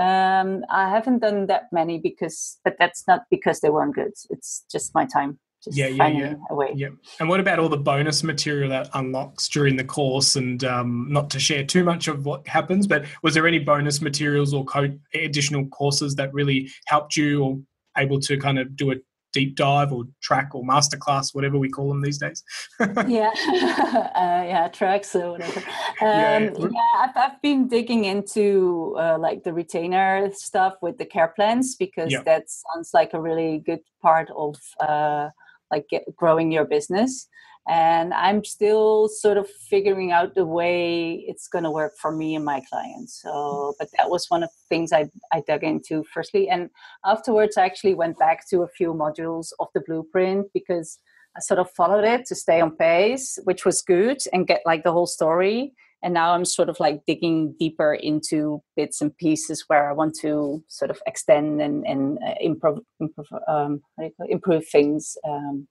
Um, 0.00 0.64
I 0.70 0.88
haven't 0.88 1.18
done 1.18 1.46
that 1.46 1.64
many 1.70 1.98
because, 1.98 2.58
but 2.64 2.76
that's 2.78 3.06
not 3.06 3.22
because 3.30 3.60
they 3.60 3.68
weren't 3.68 3.94
good. 3.94 4.12
It's 4.30 4.64
just 4.70 4.94
my 4.94 5.04
time. 5.04 5.38
Just 5.62 5.76
yeah, 5.76 5.86
yeah, 5.86 6.08
yeah. 6.08 6.34
Away. 6.50 6.72
Yeah. 6.74 6.88
And 7.20 7.28
what 7.28 7.38
about 7.38 7.60
all 7.60 7.68
the 7.68 7.76
bonus 7.76 8.24
material 8.24 8.68
that 8.70 8.88
unlocks 8.94 9.48
during 9.48 9.76
the 9.76 9.84
course? 9.84 10.34
And 10.34 10.64
um, 10.64 11.06
not 11.08 11.30
to 11.30 11.38
share 11.38 11.62
too 11.62 11.84
much 11.84 12.08
of 12.08 12.24
what 12.24 12.46
happens, 12.48 12.86
but 12.86 13.04
was 13.22 13.34
there 13.34 13.46
any 13.46 13.60
bonus 13.60 14.00
materials 14.00 14.52
or 14.52 14.64
co- 14.64 14.98
additional 15.14 15.66
courses 15.66 16.16
that 16.16 16.32
really 16.34 16.68
helped 16.86 17.16
you 17.16 17.44
or 17.44 17.58
able 17.96 18.18
to 18.20 18.36
kind 18.38 18.58
of 18.58 18.74
do 18.74 18.90
a 18.90 18.96
deep 19.32 19.56
dive 19.56 19.92
or 19.92 20.04
track 20.22 20.54
or 20.54 20.62
masterclass, 20.62 21.34
whatever 21.34 21.58
we 21.58 21.68
call 21.68 21.88
them 21.88 22.00
these 22.00 22.18
days. 22.18 22.42
yeah, 22.80 23.30
uh, 24.14 24.44
yeah, 24.46 24.68
tracks 24.72 25.14
or 25.14 25.32
whatever. 25.32 25.62
Um, 26.00 26.08
yeah, 26.08 26.50
yeah 26.58 26.80
I've, 26.98 27.16
I've, 27.16 27.42
been 27.42 27.68
digging 27.68 28.06
into 28.06 28.96
uh, 28.98 29.18
like 29.18 29.44
the 29.44 29.52
retainer 29.52 30.30
stuff 30.32 30.74
with 30.82 30.98
the 30.98 31.04
care 31.04 31.28
plans 31.28 31.76
because 31.76 32.10
yeah. 32.10 32.22
that 32.24 32.50
sounds 32.50 32.90
like 32.92 33.14
a 33.14 33.20
really 33.20 33.58
good 33.64 33.80
part 34.00 34.28
of 34.36 34.56
uh, 34.80 35.28
like 35.70 35.86
get, 35.88 36.04
growing 36.16 36.50
your 36.50 36.64
business 36.64 37.28
and 37.68 38.12
i'm 38.14 38.44
still 38.44 39.08
sort 39.08 39.36
of 39.36 39.48
figuring 39.48 40.10
out 40.10 40.34
the 40.34 40.44
way 40.44 41.24
it's 41.28 41.46
going 41.46 41.62
to 41.62 41.70
work 41.70 41.92
for 41.96 42.10
me 42.10 42.34
and 42.34 42.44
my 42.44 42.60
clients. 42.68 43.20
So 43.22 43.74
but 43.78 43.88
that 43.96 44.10
was 44.10 44.26
one 44.28 44.42
of 44.42 44.50
the 44.50 44.74
things 44.74 44.92
i, 44.92 45.08
I 45.32 45.42
dug 45.46 45.62
into 45.62 46.04
firstly. 46.12 46.48
And 46.48 46.70
afterwards 47.04 47.56
i 47.56 47.64
actually 47.64 47.94
went 47.94 48.18
back 48.18 48.48
to 48.50 48.62
a 48.62 48.68
few 48.68 48.92
modules 48.92 49.48
of 49.60 49.68
the 49.74 49.82
blueprint 49.86 50.46
because 50.52 50.98
i 51.36 51.40
sort 51.40 51.60
of 51.60 51.70
followed 51.70 52.04
it 52.04 52.26
to 52.26 52.34
stay 52.34 52.60
on 52.60 52.76
pace 52.76 53.38
which 53.44 53.64
was 53.64 53.80
good 53.82 54.18
and 54.32 54.46
get 54.46 54.62
like 54.66 54.82
the 54.82 54.92
whole 54.92 55.06
story. 55.06 55.72
And 56.04 56.14
now 56.14 56.32
i'm 56.32 56.44
sort 56.44 56.68
of 56.68 56.80
like 56.80 57.02
digging 57.06 57.54
deeper 57.60 57.94
into 57.94 58.60
bits 58.74 59.00
and 59.00 59.16
pieces 59.16 59.64
where 59.68 59.88
i 59.88 59.92
want 59.92 60.16
to 60.22 60.64
sort 60.66 60.90
of 60.90 60.98
extend 61.06 61.62
and, 61.62 61.86
and 61.86 62.18
uh, 62.26 62.34
improve 62.40 62.80
improve, 62.98 63.28
um, 63.46 63.82
improve 64.28 64.66
things 64.66 65.16
um, 65.24 65.68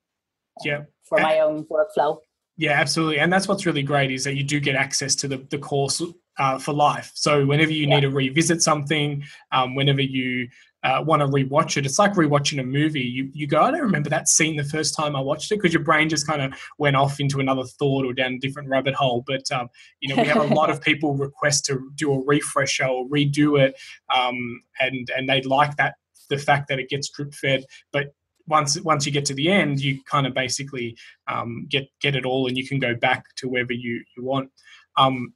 yeah. 0.63 0.83
for 1.03 1.19
my 1.19 1.39
own 1.39 1.65
workflow. 1.65 2.17
Yeah 2.57 2.73
absolutely. 2.73 3.19
And 3.19 3.31
that's 3.31 3.47
what's 3.47 3.65
really 3.65 3.83
great 3.83 4.11
is 4.11 4.23
that 4.23 4.35
you 4.35 4.43
do 4.43 4.59
get 4.59 4.75
access 4.75 5.15
to 5.15 5.27
the, 5.27 5.37
the 5.49 5.57
course 5.57 6.01
uh, 6.37 6.59
for 6.59 6.73
life. 6.73 7.11
So 7.15 7.45
whenever 7.45 7.71
you 7.71 7.87
yeah. 7.87 7.95
need 7.95 8.01
to 8.01 8.09
revisit 8.09 8.61
something 8.61 9.23
um, 9.51 9.75
whenever 9.75 10.01
you 10.01 10.47
uh, 10.83 11.03
want 11.05 11.21
to 11.21 11.27
rewatch 11.27 11.77
it 11.77 11.85
it's 11.85 11.99
like 11.99 12.13
rewatching 12.13 12.59
a 12.59 12.63
movie. 12.63 13.01
You, 13.01 13.29
you 13.33 13.45
go 13.45 13.61
i 13.61 13.69
don't 13.69 13.81
remember 13.81 14.09
that 14.09 14.27
scene 14.27 14.55
the 14.55 14.63
first 14.63 14.95
time 14.95 15.15
i 15.15 15.21
watched 15.21 15.51
it 15.51 15.57
because 15.57 15.73
your 15.73 15.83
brain 15.83 16.09
just 16.09 16.25
kind 16.25 16.41
of 16.41 16.59
went 16.79 16.95
off 16.95 17.19
into 17.19 17.39
another 17.39 17.63
thought 17.63 18.03
or 18.03 18.13
down 18.13 18.33
a 18.33 18.39
different 18.39 18.67
rabbit 18.67 18.95
hole. 18.95 19.23
But 19.27 19.51
um, 19.51 19.69
you 19.99 20.09
know 20.09 20.19
we 20.19 20.27
have 20.27 20.41
a 20.41 20.55
lot 20.55 20.71
of 20.71 20.81
people 20.89 21.15
request 21.15 21.65
to 21.65 21.91
do 21.95 22.11
a 22.11 22.25
refresher 22.25 22.85
or 22.85 23.07
redo 23.07 23.59
it 23.59 23.75
um, 24.13 24.61
and 24.79 25.07
and 25.15 25.29
they 25.29 25.41
like 25.43 25.75
that 25.77 25.95
the 26.31 26.37
fact 26.37 26.67
that 26.69 26.79
it 26.79 26.89
gets 26.89 27.09
drip 27.09 27.33
fed. 27.35 27.63
But 27.93 28.15
once 28.47 28.79
once 28.81 29.05
you 29.05 29.11
get 29.11 29.25
to 29.25 29.33
the 29.33 29.49
end, 29.49 29.81
you 29.81 29.99
kind 30.09 30.27
of 30.27 30.33
basically 30.33 30.97
um, 31.27 31.67
get 31.69 31.87
get 32.01 32.15
it 32.15 32.25
all, 32.25 32.47
and 32.47 32.57
you 32.57 32.67
can 32.67 32.79
go 32.79 32.95
back 32.95 33.23
to 33.37 33.47
wherever 33.47 33.73
you 33.73 34.03
you 34.15 34.23
want. 34.23 34.49
Um, 34.97 35.33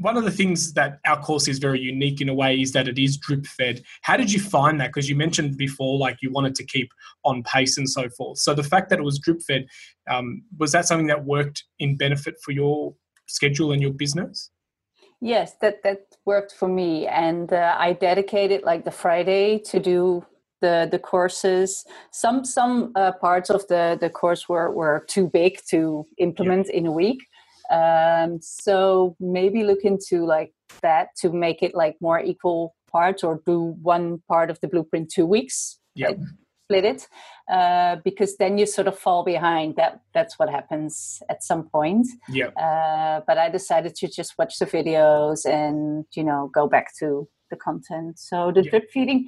one 0.00 0.16
of 0.16 0.24
the 0.24 0.30
things 0.30 0.72
that 0.74 0.98
our 1.06 1.20
course 1.20 1.48
is 1.48 1.58
very 1.58 1.80
unique 1.80 2.20
in 2.20 2.28
a 2.28 2.34
way 2.34 2.60
is 2.60 2.72
that 2.72 2.88
it 2.88 2.98
is 2.98 3.16
drip 3.16 3.46
fed. 3.46 3.82
How 4.02 4.16
did 4.16 4.32
you 4.32 4.40
find 4.40 4.80
that? 4.80 4.88
Because 4.88 5.08
you 5.08 5.16
mentioned 5.16 5.56
before, 5.56 5.98
like 5.98 6.18
you 6.20 6.30
wanted 6.30 6.54
to 6.56 6.64
keep 6.64 6.90
on 7.24 7.42
pace 7.42 7.78
and 7.78 7.88
so 7.88 8.08
forth. 8.10 8.38
So 8.38 8.54
the 8.54 8.62
fact 8.62 8.90
that 8.90 8.98
it 8.98 9.02
was 9.02 9.18
drip 9.18 9.40
fed, 9.42 9.66
um, 10.10 10.42
was 10.58 10.72
that 10.72 10.86
something 10.86 11.06
that 11.06 11.24
worked 11.24 11.64
in 11.78 11.96
benefit 11.96 12.34
for 12.42 12.52
your 12.52 12.94
schedule 13.26 13.72
and 13.72 13.80
your 13.80 13.92
business? 13.92 14.50
Yes, 15.20 15.54
that 15.62 15.82
that 15.82 16.02
worked 16.26 16.52
for 16.52 16.68
me, 16.68 17.06
and 17.06 17.50
uh, 17.50 17.74
I 17.78 17.94
dedicated 17.94 18.64
like 18.64 18.84
the 18.84 18.90
Friday 18.90 19.58
to 19.60 19.80
do 19.80 20.26
the 20.66 20.88
the 20.90 20.98
courses. 20.98 21.84
Some 22.10 22.44
some 22.44 22.92
uh, 22.94 23.12
parts 23.26 23.50
of 23.50 23.62
the 23.68 23.84
the 24.00 24.10
course 24.10 24.42
were 24.48 24.70
were 24.80 25.04
too 25.14 25.26
big 25.40 25.52
to 25.70 26.06
implement 26.18 26.66
yeah. 26.68 26.78
in 26.78 26.86
a 26.86 26.92
week. 26.92 27.20
Um, 27.70 28.38
so 28.40 29.16
maybe 29.18 29.64
look 29.64 29.82
into 29.84 30.24
like 30.24 30.52
that 30.82 31.08
to 31.20 31.32
make 31.32 31.62
it 31.62 31.74
like 31.74 31.96
more 32.00 32.20
equal 32.20 32.74
parts 32.90 33.24
or 33.24 33.40
do 33.46 33.76
one 33.82 34.22
part 34.28 34.50
of 34.50 34.60
the 34.60 34.68
blueprint 34.68 35.10
two 35.10 35.26
weeks 35.26 35.78
yeah. 35.96 36.12
split 36.64 36.84
it. 36.84 37.08
Uh, 37.50 37.96
because 38.04 38.36
then 38.36 38.58
you 38.58 38.66
sort 38.66 38.88
of 38.88 38.98
fall 38.98 39.24
behind. 39.24 39.76
That 39.76 40.00
that's 40.14 40.38
what 40.38 40.48
happens 40.48 41.22
at 41.28 41.42
some 41.42 41.68
point. 41.68 42.06
Yeah. 42.28 42.50
Uh, 42.66 43.20
but 43.26 43.38
i 43.38 43.48
decided 43.48 43.94
to 43.96 44.06
just 44.08 44.34
watch 44.38 44.58
the 44.58 44.66
videos 44.66 45.46
and 45.46 46.04
you 46.18 46.24
know 46.24 46.50
go 46.52 46.68
back 46.68 46.86
to 47.00 47.28
the 47.50 47.56
content. 47.56 48.18
So 48.18 48.52
the 48.52 48.62
yeah. 48.62 48.70
drip 48.70 48.90
feeding 48.90 49.26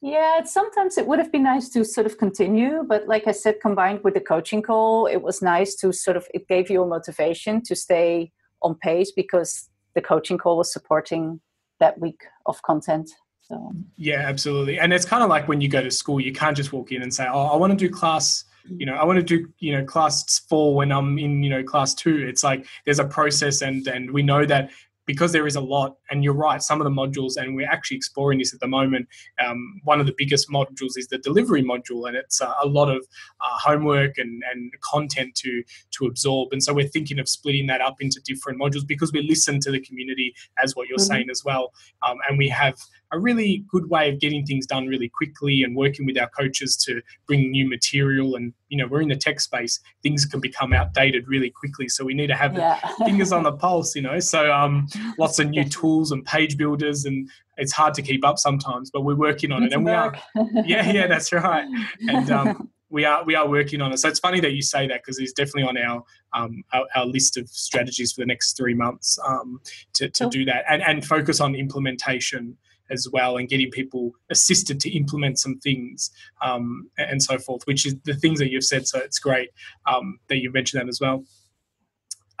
yeah, 0.00 0.44
sometimes 0.44 0.96
it 0.96 1.06
would 1.06 1.18
have 1.18 1.32
been 1.32 1.42
nice 1.42 1.68
to 1.70 1.84
sort 1.84 2.06
of 2.06 2.18
continue, 2.18 2.84
but 2.86 3.08
like 3.08 3.26
I 3.26 3.32
said, 3.32 3.60
combined 3.60 4.04
with 4.04 4.14
the 4.14 4.20
coaching 4.20 4.62
call, 4.62 5.06
it 5.06 5.22
was 5.22 5.42
nice 5.42 5.74
to 5.76 5.92
sort 5.92 6.16
of 6.16 6.26
it 6.32 6.46
gave 6.46 6.70
you 6.70 6.82
a 6.82 6.86
motivation 6.86 7.62
to 7.62 7.74
stay 7.74 8.30
on 8.62 8.76
pace 8.76 9.10
because 9.10 9.68
the 9.94 10.00
coaching 10.00 10.38
call 10.38 10.56
was 10.56 10.72
supporting 10.72 11.40
that 11.80 11.98
week 11.98 12.22
of 12.46 12.62
content. 12.62 13.10
So 13.40 13.72
yeah, 13.96 14.20
absolutely. 14.26 14.78
And 14.78 14.92
it's 14.92 15.04
kind 15.04 15.22
of 15.22 15.30
like 15.30 15.48
when 15.48 15.60
you 15.60 15.68
go 15.68 15.82
to 15.82 15.90
school, 15.90 16.20
you 16.20 16.32
can't 16.32 16.56
just 16.56 16.72
walk 16.72 16.92
in 16.92 17.02
and 17.02 17.12
say, 17.12 17.26
"Oh, 17.26 17.46
I 17.46 17.56
want 17.56 17.72
to 17.72 17.76
do 17.76 17.92
class." 17.92 18.44
You 18.66 18.84
know, 18.84 18.94
I 18.94 19.04
want 19.04 19.16
to 19.16 19.22
do 19.22 19.48
you 19.58 19.72
know 19.72 19.84
class 19.84 20.40
four 20.48 20.74
when 20.74 20.92
I'm 20.92 21.18
in 21.18 21.42
you 21.42 21.50
know 21.50 21.64
class 21.64 21.94
two. 21.94 22.18
It's 22.18 22.44
like 22.44 22.66
there's 22.84 22.98
a 22.98 23.06
process, 23.06 23.62
and 23.62 23.86
and 23.88 24.10
we 24.10 24.22
know 24.22 24.44
that 24.44 24.70
because 25.08 25.32
there 25.32 25.46
is 25.46 25.56
a 25.56 25.60
lot, 25.60 25.96
and 26.10 26.22
you're 26.22 26.34
right, 26.34 26.62
some 26.62 26.82
of 26.82 26.84
the 26.84 26.90
modules, 26.90 27.38
and 27.38 27.56
we're 27.56 27.66
actually 27.66 27.96
exploring 27.96 28.38
this 28.38 28.52
at 28.52 28.60
the 28.60 28.68
moment. 28.68 29.08
Um, 29.44 29.80
one 29.84 30.00
of 30.00 30.06
the 30.06 30.14
biggest 30.16 30.50
modules 30.50 30.98
is 30.98 31.08
the 31.08 31.16
delivery 31.16 31.62
module, 31.62 32.06
and 32.06 32.14
it's 32.14 32.42
uh, 32.42 32.52
a 32.62 32.66
lot 32.66 32.90
of 32.90 32.98
uh, 33.40 33.58
homework 33.58 34.18
and, 34.18 34.42
and 34.52 34.70
content 34.82 35.34
to 35.36 35.64
to 35.92 36.04
absorb. 36.04 36.52
And 36.52 36.62
so 36.62 36.74
we're 36.74 36.86
thinking 36.86 37.18
of 37.18 37.26
splitting 37.26 37.66
that 37.68 37.80
up 37.80 37.96
into 38.00 38.20
different 38.22 38.60
modules 38.60 38.86
because 38.86 39.10
we 39.10 39.22
listen 39.22 39.60
to 39.60 39.70
the 39.70 39.80
community 39.80 40.34
as 40.62 40.76
what 40.76 40.88
you're 40.88 40.98
mm-hmm. 40.98 41.14
saying 41.14 41.28
as 41.30 41.42
well, 41.42 41.72
um, 42.06 42.18
and 42.28 42.36
we 42.36 42.50
have 42.50 42.76
a 43.12 43.18
really 43.18 43.64
good 43.70 43.88
way 43.88 44.10
of 44.10 44.20
getting 44.20 44.44
things 44.44 44.66
done 44.66 44.86
really 44.86 45.08
quickly 45.08 45.62
and 45.62 45.76
working 45.76 46.06
with 46.06 46.18
our 46.18 46.28
coaches 46.28 46.76
to 46.76 47.00
bring 47.26 47.50
new 47.50 47.68
material 47.68 48.34
and 48.34 48.52
you 48.68 48.76
know 48.76 48.86
we're 48.86 49.00
in 49.00 49.08
the 49.08 49.16
tech 49.16 49.40
space 49.40 49.80
things 50.02 50.24
can 50.24 50.40
become 50.40 50.72
outdated 50.72 51.26
really 51.28 51.50
quickly. 51.50 51.88
So 51.88 52.04
we 52.04 52.14
need 52.14 52.28
to 52.28 52.36
have 52.36 52.54
yeah. 52.54 52.78
fingers 53.04 53.32
on 53.32 53.42
the 53.42 53.52
pulse 53.52 53.94
you 53.94 54.02
know. 54.02 54.18
So 54.20 54.52
um, 54.52 54.88
lots 55.18 55.38
of 55.38 55.48
new 55.48 55.64
tools 55.78 56.12
and 56.12 56.24
page 56.24 56.56
builders 56.56 57.04
and 57.04 57.28
it's 57.56 57.72
hard 57.72 57.94
to 57.94 58.02
keep 58.02 58.24
up 58.24 58.38
sometimes 58.38 58.90
but 58.90 59.02
we're 59.02 59.16
working 59.16 59.50
on 59.52 59.64
it 59.64 59.72
and 59.72 59.84
we 59.84 59.90
are 59.90 60.14
yeah 60.64 60.90
yeah 60.90 61.06
that's 61.06 61.32
right. 61.32 61.66
And 62.08 62.30
um, 62.30 62.70
we 62.90 63.04
are 63.04 63.24
we 63.24 63.34
are 63.34 63.48
working 63.48 63.80
on 63.80 63.92
it. 63.92 63.98
So 63.98 64.08
it's 64.08 64.20
funny 64.20 64.40
that 64.40 64.52
you 64.52 64.62
say 64.62 64.86
that 64.88 65.02
because 65.02 65.18
it's 65.18 65.32
definitely 65.32 65.64
on 65.64 65.76
our, 65.76 66.02
um, 66.32 66.62
our, 66.72 66.86
our 66.94 67.06
list 67.06 67.36
of 67.36 67.48
strategies 67.48 68.12
for 68.12 68.22
the 68.22 68.26
next 68.26 68.56
three 68.56 68.74
months 68.74 69.18
um, 69.26 69.60
to, 69.94 70.08
to 70.10 70.28
do 70.28 70.44
that 70.46 70.64
and 70.68 70.82
and 70.82 71.04
focus 71.04 71.40
on 71.40 71.54
implementation 71.54 72.56
as 72.90 73.08
well 73.12 73.36
and 73.36 73.48
getting 73.48 73.70
people 73.70 74.12
assisted 74.30 74.80
to 74.80 74.90
implement 74.90 75.38
some 75.38 75.58
things 75.58 76.10
um, 76.42 76.90
and 76.98 77.22
so 77.22 77.38
forth, 77.38 77.62
which 77.66 77.86
is 77.86 77.96
the 78.04 78.14
things 78.14 78.38
that 78.38 78.50
you've 78.50 78.64
said. 78.64 78.86
So 78.86 78.98
it's 78.98 79.18
great 79.18 79.50
um, 79.86 80.18
that 80.28 80.38
you 80.38 80.52
mentioned 80.52 80.80
that 80.80 80.88
as 80.88 81.00
well. 81.00 81.24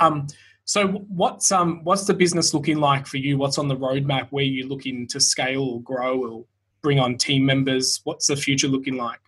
Um, 0.00 0.26
so 0.64 0.86
what's 0.86 1.50
um 1.50 1.82
what's 1.82 2.04
the 2.04 2.12
business 2.12 2.52
looking 2.52 2.76
like 2.76 3.06
for 3.06 3.16
you? 3.16 3.38
What's 3.38 3.56
on 3.56 3.68
the 3.68 3.76
roadmap? 3.76 4.28
Where 4.28 4.44
you 4.44 4.68
looking 4.68 5.06
to 5.08 5.18
scale 5.18 5.62
or 5.62 5.80
grow 5.80 6.22
or 6.22 6.44
bring 6.82 6.98
on 6.98 7.16
team 7.16 7.46
members? 7.46 8.02
What's 8.04 8.26
the 8.26 8.36
future 8.36 8.68
looking 8.68 8.96
like? 8.96 9.20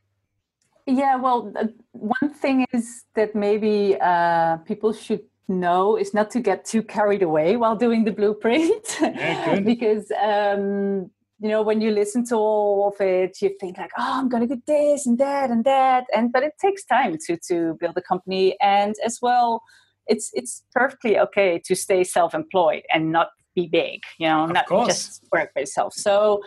Yeah, 0.87 1.17
well, 1.17 1.51
one 1.93 2.35
thing 2.35 2.67
is 2.73 3.05
that 3.15 3.35
maybe 3.35 3.97
uh, 4.01 4.59
people 4.59 4.93
should 4.93 5.23
know 5.49 5.97
is 5.97 6.15
not 6.15 6.31
to 6.31 6.41
get 6.41 6.65
too 6.65 6.83
carried 6.83 7.23
away 7.23 7.57
while 7.57 7.77
doing 7.77 8.05
the 8.05 8.13
blueprint. 8.13 8.87
Yeah, 9.01 9.61
because 9.73 10.11
um, 10.23 11.11
you 11.43 11.49
know 11.49 11.63
when 11.63 11.81
you 11.81 11.91
listen 11.91 12.25
to 12.27 12.37
all 12.37 12.89
of 12.89 13.01
it 13.01 13.41
you 13.41 13.51
think 13.59 13.79
like 13.79 13.91
oh 13.99 14.19
i'm 14.19 14.29
gonna 14.29 14.47
do 14.47 14.61
this 14.67 15.07
and 15.07 15.17
that 15.19 15.51
and 15.51 15.65
that 15.65 16.05
and 16.15 16.31
but 16.33 16.43
it 16.43 16.53
takes 16.61 16.85
time 16.85 17.17
to 17.27 17.39
to 17.49 17.77
build 17.81 17.97
a 17.97 18.03
company. 18.03 18.57
And 18.61 18.95
as 19.05 19.19
well 19.23 19.63
it's 20.07 20.31
it's 20.35 20.65
perfectly 20.75 21.19
okay 21.19 21.61
to 21.65 21.75
stay 21.75 22.05
self-employed 22.05 22.83
and 22.93 23.11
not 23.11 23.29
be 23.55 23.67
big 23.67 24.01
you 24.19 24.29
know 24.29 24.45
Of 24.45 24.53
not 24.53 24.67
course. 24.67 24.87
just 24.89 25.25
work 25.33 25.53
by 25.55 25.63
yourself. 25.63 25.95
So 25.95 26.43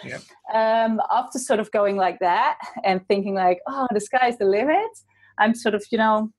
um 0.54 1.02
after 1.12 1.40
sort 1.40 1.60
of 1.60 1.72
going 1.72 1.98
like 1.98 2.20
that 2.20 2.58
and 2.84 3.06
thinking 3.08 3.34
like 3.34 3.60
oh 3.68 3.88
the 3.94 4.00
sky's 4.00 4.38
the 4.38 4.46
limit 4.46 4.92
i'm 5.40 5.54
sort 5.56 5.76
of 5.76 5.84
you 5.92 5.98
know 5.98 6.30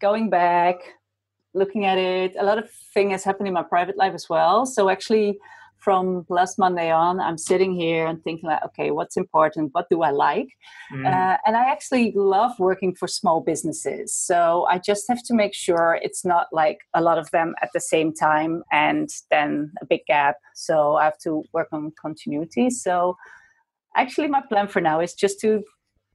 going 0.00 0.30
back 0.30 0.76
looking 1.54 1.84
at 1.84 1.98
it 1.98 2.34
a 2.38 2.44
lot 2.44 2.58
of 2.58 2.70
thing 2.70 3.10
has 3.10 3.24
happened 3.24 3.48
in 3.48 3.54
my 3.54 3.62
private 3.62 3.96
life 3.96 4.14
as 4.14 4.28
well 4.28 4.66
so 4.66 4.88
actually 4.88 5.38
from 5.78 6.24
last 6.28 6.58
monday 6.58 6.90
on 6.90 7.20
i'm 7.20 7.38
sitting 7.38 7.74
here 7.74 8.06
and 8.06 8.22
thinking 8.24 8.48
like 8.48 8.64
okay 8.64 8.90
what's 8.90 9.16
important 9.16 9.70
what 9.74 9.86
do 9.90 10.02
i 10.02 10.10
like 10.10 10.48
Mm. 10.92 11.06
uh, 11.06 11.38
and 11.46 11.56
I 11.56 11.70
actually 11.70 12.12
love 12.14 12.52
working 12.58 12.94
for 12.94 13.08
small 13.08 13.40
businesses. 13.40 14.12
So 14.14 14.66
I 14.68 14.78
just 14.78 15.06
have 15.08 15.22
to 15.24 15.34
make 15.34 15.54
sure 15.54 15.98
it's 16.02 16.24
not 16.24 16.48
like 16.52 16.78
a 16.92 17.00
lot 17.00 17.18
of 17.18 17.30
them 17.30 17.54
at 17.62 17.70
the 17.72 17.80
same 17.80 18.12
time 18.12 18.62
and 18.70 19.08
then 19.30 19.72
a 19.80 19.86
big 19.86 20.04
gap. 20.06 20.36
So 20.54 20.96
I 20.96 21.04
have 21.04 21.18
to 21.20 21.42
work 21.52 21.68
on 21.72 21.92
continuity. 22.00 22.68
So 22.70 23.16
actually, 23.96 24.28
my 24.28 24.42
plan 24.48 24.68
for 24.68 24.80
now 24.80 25.00
is 25.00 25.14
just 25.14 25.40
to 25.40 25.64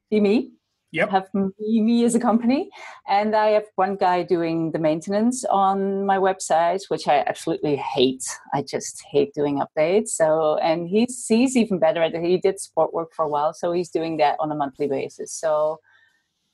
be 0.08 0.20
me. 0.20 0.52
Yep. 0.92 1.10
Have 1.10 1.28
me, 1.34 1.80
me 1.80 2.04
as 2.04 2.14
a 2.14 2.20
company. 2.20 2.68
And 3.08 3.36
I 3.36 3.50
have 3.50 3.66
one 3.76 3.96
guy 3.96 4.24
doing 4.24 4.72
the 4.72 4.78
maintenance 4.78 5.44
on 5.44 6.04
my 6.04 6.18
website, 6.18 6.82
which 6.88 7.06
I 7.06 7.24
absolutely 7.26 7.76
hate. 7.76 8.24
I 8.52 8.62
just 8.62 9.02
hate 9.08 9.32
doing 9.32 9.60
updates. 9.60 10.08
So, 10.08 10.58
and 10.58 10.88
he's, 10.88 11.24
he's 11.28 11.56
even 11.56 11.78
better 11.78 12.02
at 12.02 12.14
it. 12.14 12.24
He 12.24 12.38
did 12.38 12.58
support 12.58 12.92
work 12.92 13.12
for 13.14 13.24
a 13.24 13.28
while. 13.28 13.54
So 13.54 13.70
he's 13.70 13.90
doing 13.90 14.16
that 14.16 14.36
on 14.40 14.50
a 14.50 14.56
monthly 14.56 14.88
basis. 14.88 15.32
So 15.32 15.78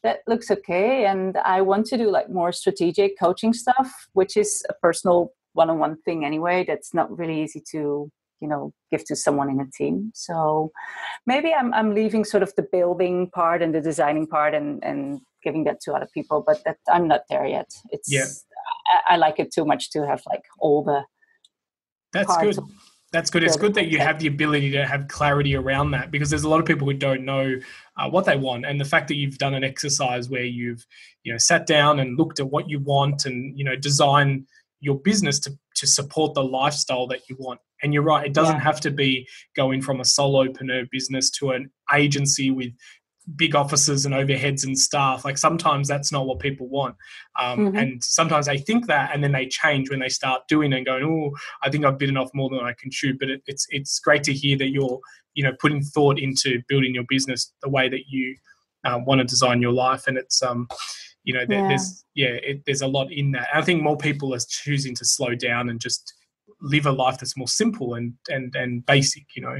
that 0.02 0.18
looks 0.26 0.50
okay. 0.50 1.06
And 1.06 1.38
I 1.38 1.62
want 1.62 1.86
to 1.86 1.96
do 1.96 2.10
like 2.10 2.28
more 2.28 2.52
strategic 2.52 3.18
coaching 3.18 3.54
stuff, 3.54 4.08
which 4.12 4.36
is 4.36 4.64
a 4.68 4.74
personal 4.74 5.32
one 5.54 5.70
on 5.70 5.78
one 5.78 5.96
thing 6.02 6.24
anyway. 6.26 6.64
That's 6.66 6.92
not 6.92 7.16
really 7.18 7.42
easy 7.42 7.62
to 7.72 8.10
you 8.40 8.48
know 8.48 8.72
give 8.90 9.04
to 9.04 9.16
someone 9.16 9.48
in 9.48 9.60
a 9.60 9.70
team 9.76 10.10
so 10.14 10.70
maybe 11.26 11.52
i'm 11.52 11.72
i'm 11.74 11.94
leaving 11.94 12.24
sort 12.24 12.42
of 12.42 12.52
the 12.56 12.66
building 12.72 13.30
part 13.30 13.62
and 13.62 13.74
the 13.74 13.80
designing 13.80 14.26
part 14.26 14.54
and 14.54 14.82
and 14.84 15.20
giving 15.42 15.64
that 15.64 15.80
to 15.80 15.92
other 15.92 16.08
people 16.12 16.42
but 16.46 16.62
that 16.64 16.76
i'm 16.90 17.06
not 17.08 17.22
there 17.30 17.46
yet 17.46 17.70
it's 17.90 18.12
Yeah. 18.12 18.24
I, 19.08 19.14
I 19.14 19.16
like 19.16 19.38
it 19.38 19.52
too 19.52 19.64
much 19.64 19.90
to 19.90 20.06
have 20.06 20.22
like 20.26 20.42
all 20.58 20.82
the 20.84 21.04
That's 22.12 22.36
good. 22.38 22.58
That's 23.12 23.30
good. 23.30 23.44
It's 23.44 23.56
good 23.56 23.74
that 23.74 23.86
you 23.86 23.98
have 23.98 24.18
the 24.18 24.26
ability 24.26 24.72
to 24.72 24.84
have 24.84 25.08
clarity 25.08 25.54
around 25.54 25.92
that 25.92 26.10
because 26.10 26.28
there's 26.28 26.42
a 26.42 26.48
lot 26.48 26.60
of 26.60 26.66
people 26.66 26.86
who 26.86 26.92
don't 26.92 27.24
know 27.24 27.54
uh, 27.96 28.10
what 28.10 28.24
they 28.24 28.36
want, 28.36 28.66
and 28.66 28.80
the 28.80 28.84
fact 28.84 29.08
that 29.08 29.14
you've 29.14 29.38
done 29.38 29.54
an 29.54 29.64
exercise 29.64 30.28
where 30.28 30.44
you've 30.44 30.84
you 31.22 31.32
know 31.32 31.38
sat 31.38 31.66
down 31.66 32.00
and 32.00 32.18
looked 32.18 32.40
at 32.40 32.50
what 32.50 32.68
you 32.68 32.80
want 32.80 33.24
and 33.24 33.56
you 33.56 33.64
know 33.64 33.76
design 33.76 34.46
your 34.80 34.98
business 34.98 35.38
to 35.40 35.58
to 35.76 35.86
support 35.86 36.34
the 36.34 36.42
lifestyle 36.42 37.06
that 37.08 37.28
you 37.28 37.36
want. 37.38 37.60
And 37.82 37.92
you're 37.92 38.02
right; 38.02 38.26
it 38.26 38.32
doesn't 38.32 38.56
Yeah. 38.56 38.62
have 38.62 38.80
to 38.80 38.90
be 38.90 39.28
going 39.54 39.82
from 39.82 40.00
a 40.00 40.04
solopreneur 40.04 40.88
business 40.90 41.30
to 41.32 41.50
an 41.50 41.70
agency 41.92 42.50
with 42.50 42.72
big 43.34 43.56
offices 43.56 44.06
and 44.06 44.14
overheads 44.14 44.64
and 44.64 44.78
staff. 44.78 45.24
Like 45.24 45.36
sometimes 45.36 45.88
that's 45.88 46.12
not 46.12 46.26
what 46.26 46.38
people 46.38 46.68
want. 46.68 46.94
Um, 47.40 47.72
Mhm. 47.72 47.82
And 47.82 48.04
sometimes 48.04 48.46
they 48.46 48.56
think 48.56 48.86
that 48.86 49.10
and 49.12 49.22
then 49.22 49.32
they 49.32 49.46
change 49.48 49.90
when 49.90 49.98
they 49.98 50.08
start 50.08 50.42
doing 50.48 50.72
it 50.72 50.76
and 50.76 50.86
going, 50.86 51.02
oh, 51.02 51.36
I 51.60 51.68
think 51.68 51.84
I've 51.84 51.98
bitten 51.98 52.16
off 52.16 52.30
more 52.34 52.48
than 52.48 52.60
I 52.60 52.72
can 52.74 52.88
chew. 52.90 53.14
But 53.18 53.30
it, 53.30 53.42
it's 53.46 53.66
it's 53.70 53.98
great 53.98 54.22
to 54.24 54.32
hear 54.32 54.56
that 54.58 54.68
you're, 54.68 55.00
you 55.34 55.42
know, 55.42 55.52
putting 55.60 55.82
thought 55.82 56.20
into 56.20 56.62
building 56.68 56.94
your 56.94 57.04
business 57.08 57.52
the 57.62 57.68
way 57.68 57.88
that 57.88 58.04
you 58.08 58.36
uh, 58.84 59.00
want 59.04 59.18
to 59.18 59.24
design 59.24 59.60
your 59.60 59.72
life. 59.72 60.06
And 60.06 60.16
it's, 60.16 60.40
um, 60.40 60.68
you 61.26 61.34
know, 61.34 61.44
there, 61.46 61.58
Yeah. 61.58 61.68
there's, 61.68 62.04
yeah, 62.14 62.28
it, 62.28 62.62
there's 62.64 62.82
a 62.82 62.86
lot 62.86 63.12
in 63.12 63.32
that. 63.32 63.48
I 63.52 63.60
think 63.60 63.82
more 63.82 63.98
people 63.98 64.32
are 64.32 64.40
choosing 64.48 64.94
to 64.94 65.04
slow 65.04 65.34
down 65.34 65.68
and 65.68 65.78
just 65.80 66.14
live 66.62 66.86
a 66.86 66.92
life 66.92 67.18
that's 67.18 67.36
more 67.36 67.48
simple 67.48 67.94
and, 67.94 68.14
and, 68.28 68.54
and 68.54 68.86
basic, 68.86 69.24
you 69.34 69.42
know. 69.42 69.58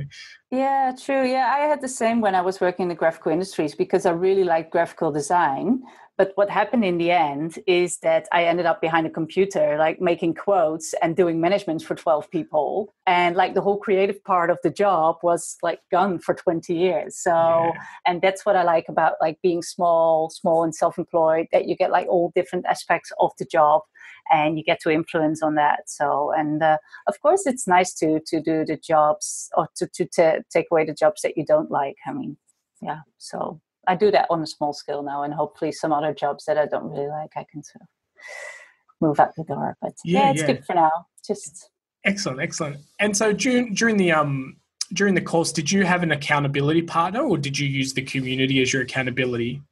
Yeah, 0.51 0.93
true. 0.99 1.27
Yeah, 1.27 1.53
I 1.55 1.59
had 1.67 1.83
the 1.83 1.89
same 1.89 2.21
when 2.21 2.35
I 2.35 2.41
was 2.41 2.61
working 2.61 2.85
in 2.85 2.89
the 2.89 2.95
graphical 2.95 3.33
industries 3.33 3.75
because 3.75 4.07
I 4.07 4.13
really 4.13 4.45
liked 4.45 4.71
graphical 4.71 5.11
design. 5.11 5.83
But 6.19 6.33
what 6.35 6.49
happened 6.49 6.85
in 6.85 6.97
the 6.97 7.11
end 7.11 7.59
is 7.67 7.99
that 7.99 8.27
I 8.33 8.45
ended 8.45 8.65
up 8.65 8.81
behind 8.81 9.07
a 9.07 9.11
computer, 9.11 9.77
like 9.79 10.01
making 10.01 10.35
quotes 10.35 10.95
and 11.03 11.15
doing 11.15 11.41
management 11.43 11.83
for 11.83 11.95
12 11.95 12.31
people. 12.31 12.95
And 13.07 13.37
like 13.37 13.53
the 13.55 13.61
whole 13.61 13.77
creative 13.79 14.25
part 14.25 14.49
of 14.49 14.59
the 14.63 14.71
job 14.71 15.17
was 15.23 15.57
like 15.63 15.81
gone 15.91 16.19
for 16.19 16.35
20 16.35 16.75
years. 16.75 17.19
So, 17.19 17.31
Yeah. 17.31 17.83
and 18.07 18.23
that's 18.23 18.47
what 18.47 18.57
I 18.57 18.63
like 18.63 18.89
about 18.89 19.15
like 19.21 19.39
being 19.43 19.63
small, 19.63 20.31
small 20.31 20.65
and 20.65 20.75
self 20.75 20.97
employed, 20.99 21.49
that 21.53 21.67
you 21.67 21.77
get 21.77 21.91
like 21.91 22.07
all 22.09 22.33
different 22.35 22.65
aspects 22.67 23.13
of 23.21 23.33
the 23.39 23.45
job 23.45 23.83
and 24.31 24.57
you 24.57 24.65
get 24.65 24.81
to 24.81 24.91
influence 24.91 25.43
on 25.43 25.55
that. 25.57 25.89
So, 25.89 26.33
and 26.33 26.63
uh, 26.63 26.79
of 27.07 27.21
course, 27.21 27.47
it's 27.47 27.67
nice 27.69 27.93
to 27.95 28.21
to 28.27 28.41
do 28.41 28.65
the 28.65 28.77
jobs 28.79 29.51
or 29.57 29.69
to 29.77 29.87
to 29.87 30.07
ta 30.07 30.39
take 30.51 30.67
away 30.71 30.87
the 30.87 30.95
jobs 30.95 31.21
that 31.23 31.37
you 31.37 31.45
don't 31.45 31.71
like. 31.71 31.97
I 32.07 32.13
mean, 32.13 32.37
yeah. 32.81 33.01
So 33.19 33.61
I 33.87 33.95
do 33.95 34.11
that 34.11 34.27
on 34.31 34.43
a 34.43 34.47
small 34.47 34.73
scale 34.73 35.03
now, 35.03 35.23
and 35.23 35.33
hopefully, 35.33 35.73
some 35.73 35.93
other 35.93 36.13
jobs 36.15 36.45
that 36.47 36.59
I 36.59 36.67
don't 36.67 36.91
really 36.91 37.09
like, 37.09 37.31
I 37.37 37.45
can 37.51 37.63
sort 37.63 37.83
of 37.83 37.89
move 39.01 39.21
out 39.21 39.35
the 39.37 39.45
door. 39.45 39.77
But 39.81 39.95
yeah, 40.05 40.25
Yeah, 40.25 40.31
it's 40.31 40.41
yeah. 40.43 40.47
good 40.47 40.65
for 40.65 40.75
now. 40.75 41.07
Just 41.27 41.71
Excellent, 42.05 42.41
excellent. 42.41 42.77
And 43.01 43.17
so 43.17 43.33
during 43.33 43.75
during 43.75 43.97
the 43.97 44.13
um 44.13 44.57
during 44.93 45.15
the 45.15 45.21
course, 45.21 45.51
did 45.53 45.71
you 45.71 45.85
have 45.85 46.03
an 46.05 46.13
accountability 46.13 46.83
partner, 46.83 47.21
or 47.21 47.37
did 47.37 47.59
you 47.59 47.67
use 47.67 47.93
the 47.93 48.03
community 48.03 48.63
as 48.63 48.73
your 48.73 48.83
accountability? 48.83 49.63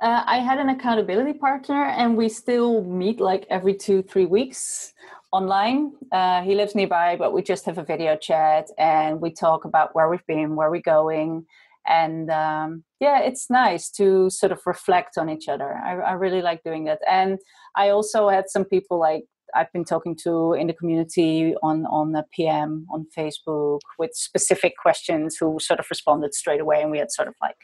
Uh, 0.00 0.22
I 0.26 0.38
had 0.38 0.58
an 0.58 0.68
accountability 0.68 1.32
partner, 1.32 1.84
and 1.84 2.16
we 2.16 2.28
still 2.28 2.84
meet 2.84 3.20
like 3.20 3.46
every 3.50 3.74
two, 3.74 4.02
three 4.02 4.26
weeks 4.26 4.92
online. 5.32 5.92
Uh, 6.12 6.42
he 6.42 6.54
lives 6.54 6.74
nearby, 6.74 7.16
but 7.16 7.32
we 7.32 7.42
just 7.42 7.64
have 7.66 7.78
a 7.78 7.84
video 7.84 8.16
chat 8.16 8.68
and 8.78 9.20
we 9.20 9.30
talk 9.32 9.64
about 9.64 9.94
where 9.94 10.08
we've 10.08 10.26
been, 10.26 10.54
where 10.54 10.70
we're 10.70 10.82
going. 10.82 11.46
And 11.86 12.30
um, 12.30 12.84
yeah, 13.00 13.20
it's 13.20 13.50
nice 13.50 13.90
to 13.92 14.30
sort 14.30 14.52
of 14.52 14.60
reflect 14.66 15.18
on 15.18 15.28
each 15.28 15.48
other. 15.48 15.74
I, 15.74 15.94
I 15.94 16.12
really 16.12 16.42
like 16.42 16.62
doing 16.62 16.84
that. 16.84 17.00
And 17.10 17.38
I 17.76 17.88
also 17.88 18.28
had 18.28 18.48
some 18.48 18.64
people 18.64 18.98
like 19.00 19.24
I've 19.54 19.72
been 19.72 19.84
talking 19.84 20.16
to 20.22 20.54
in 20.54 20.68
the 20.68 20.72
community 20.72 21.54
on 21.62 21.84
on 21.86 22.12
the 22.12 22.24
PM 22.32 22.86
on 22.90 23.06
Facebook 23.16 23.80
with 23.98 24.12
specific 24.14 24.74
questions 24.80 25.36
who 25.38 25.58
sort 25.60 25.80
of 25.80 25.86
responded 25.90 26.34
straight 26.34 26.60
away, 26.60 26.80
and 26.82 26.90
we 26.90 26.98
had 26.98 27.10
sort 27.10 27.28
of 27.28 27.34
like 27.42 27.56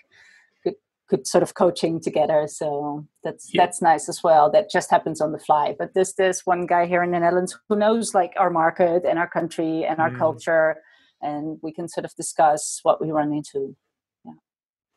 good 0.65 0.75
good 1.09 1.27
sort 1.27 1.43
of 1.43 1.55
coaching 1.55 1.99
together. 2.01 2.47
So 2.49 3.07
that's 3.25 3.49
Yeah. 3.55 3.63
that's 3.63 3.81
nice 3.81 4.09
as 4.09 4.23
well. 4.23 4.51
That 4.51 4.69
just 4.69 4.91
happens 4.91 5.21
on 5.21 5.33
the 5.33 5.39
fly. 5.39 5.77
But 5.79 5.95
there's 5.95 6.15
this 6.15 6.45
one 6.45 6.67
guy 6.67 6.87
here 6.87 7.03
in 7.03 7.13
the 7.13 7.21
Netherlands 7.21 7.57
who 7.69 7.77
knows 7.77 8.15
like 8.15 8.33
our 8.37 8.51
market 8.51 9.05
and 9.09 9.19
our 9.19 9.29
country 9.29 9.85
and 9.87 9.99
our 10.01 10.11
Mm. 10.11 10.19
culture, 10.19 10.77
and 11.23 11.59
we 11.63 11.73
can 11.73 11.89
sort 11.89 12.05
of 12.05 12.15
discuss 12.17 12.81
what 12.83 13.01
we 13.01 13.11
run 13.13 13.33
into. 13.33 13.75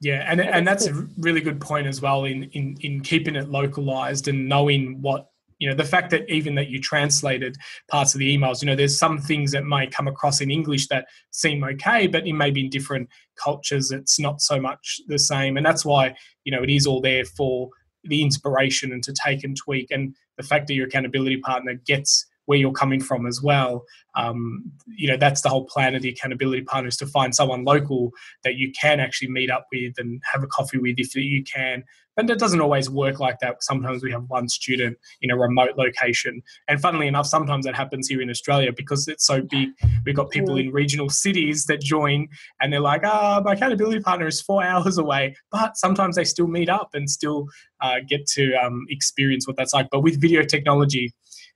Yeah, 0.02 0.26
and 0.28 0.42
and 0.42 0.68
that's 0.68 0.88
a 0.88 0.94
really 1.20 1.42
good 1.42 1.62
point 1.62 1.88
as 1.88 2.02
well 2.02 2.26
in 2.26 2.44
in 2.52 2.78
in 2.82 3.02
keeping 3.02 3.36
it 3.36 3.50
localized 3.50 4.28
and 4.28 4.50
knowing 4.50 5.02
what 5.02 5.28
you 5.60 5.70
know 5.70 5.76
the 5.76 5.86
fact 5.86 6.10
that 6.10 6.28
even 6.28 6.56
that 6.56 6.70
you 6.70 6.82
translated 6.82 7.56
parts 7.88 8.16
of 8.16 8.20
the 8.20 8.36
emails 8.36 8.64
you 8.64 8.66
know 8.66 8.76
there's 8.76 8.98
some 8.98 9.20
things 9.20 9.52
that 9.52 9.64
may 9.64 9.86
come 9.86 10.08
across 10.08 10.42
in 10.42 10.50
english 10.50 10.88
that 10.88 11.06
seem 11.30 11.64
okay 11.64 12.08
but 12.08 12.26
in 12.26 12.36
maybe 12.36 12.62
in 12.62 12.70
different 12.72 13.08
cultures 13.42 13.92
it's 13.92 14.20
not 14.20 14.42
so 14.42 14.60
much 14.60 15.02
the 15.08 15.20
same. 15.20 15.58
And 15.58 15.66
that's 15.66 15.86
why 15.86 16.16
you 16.44 16.52
know 16.52 16.64
it 16.64 16.70
is 16.70 16.88
all 16.88 17.02
there 17.02 17.26
for 17.26 17.70
the 18.04 18.22
inspiration 18.22 18.92
and 18.92 19.04
to 19.04 19.14
take 19.14 19.44
and 19.44 19.56
tweak. 19.56 19.92
And 19.92 20.16
the 20.38 20.44
fact 20.44 20.68
that 20.68 20.74
your 20.74 20.88
accountability 20.88 21.38
partner 21.38 21.76
gets 21.86 22.26
where 22.52 22.60
you're 22.60 22.74
coming 22.74 23.00
from 23.00 23.26
as 23.26 23.42
well 23.42 23.86
um, 24.16 24.70
you 24.88 25.08
know 25.08 25.18
that's 25.18 25.42
the 25.42 25.50
whole 25.50 25.66
plan 25.66 25.96
of 25.96 26.02
the 26.02 26.10
accountability 26.10 26.64
partner 26.64 26.90
is 26.90 26.98
to 26.98 27.08
find 27.08 27.34
someone 27.34 27.64
local 27.64 28.12
that 28.44 28.56
you 28.56 28.72
can 28.80 29.00
actually 29.00 29.30
meet 29.30 29.50
up 29.50 29.68
with 29.72 29.94
and 29.98 30.22
have 30.32 30.44
a 30.44 30.48
coffee 30.48 30.78
with 30.78 30.96
if 30.98 31.16
you 31.16 31.44
can. 31.44 31.84
But 32.18 32.30
it 32.30 32.40
doesn't 32.40 32.60
always 32.60 32.90
work 32.90 33.22
like 33.22 33.40
that. 33.40 33.64
Sometimes 33.64 34.04
we 34.04 34.12
have 34.12 34.26
one 34.28 34.50
student 34.50 34.98
in 35.22 35.32
a 35.32 35.38
remote 35.38 35.78
location. 35.78 36.42
And 36.68 36.80
funnily 36.82 37.08
enough, 37.08 37.26
sometimes 37.26 37.66
that 37.66 37.74
happens 37.74 38.10
here 38.10 38.22
in 38.22 38.30
Australia 38.30 38.74
because 38.76 39.08
it's 39.08 39.26
so 39.26 39.42
big. 39.42 39.70
We've 40.06 40.16
got 40.16 40.30
people 40.30 40.58
in 40.58 40.72
regional 40.72 41.10
cities 41.10 41.66
that 41.68 41.80
join 41.80 42.28
and 42.60 42.74
they're 42.74 42.82
like, 42.82 43.06
ah, 43.06 43.42
my 43.46 43.54
accountability 43.54 44.02
partner 44.02 44.28
is 44.28 44.42
four 44.42 44.62
hours 44.72 44.98
away. 44.98 45.38
But 45.52 45.78
sometimes 45.78 46.18
they 46.18 46.26
still 46.26 46.48
meet 46.48 46.68
up 46.68 46.90
and 46.94 47.10
still 47.10 47.48
uh, 47.80 48.00
get 48.06 48.28
to 48.34 48.56
um, 48.56 48.86
experience 48.90 49.48
what 49.48 49.56
that's 49.56 49.74
like. 49.74 49.88
But 49.90 50.02
with 50.02 50.20
video 50.20 50.44
technology, 50.44 51.14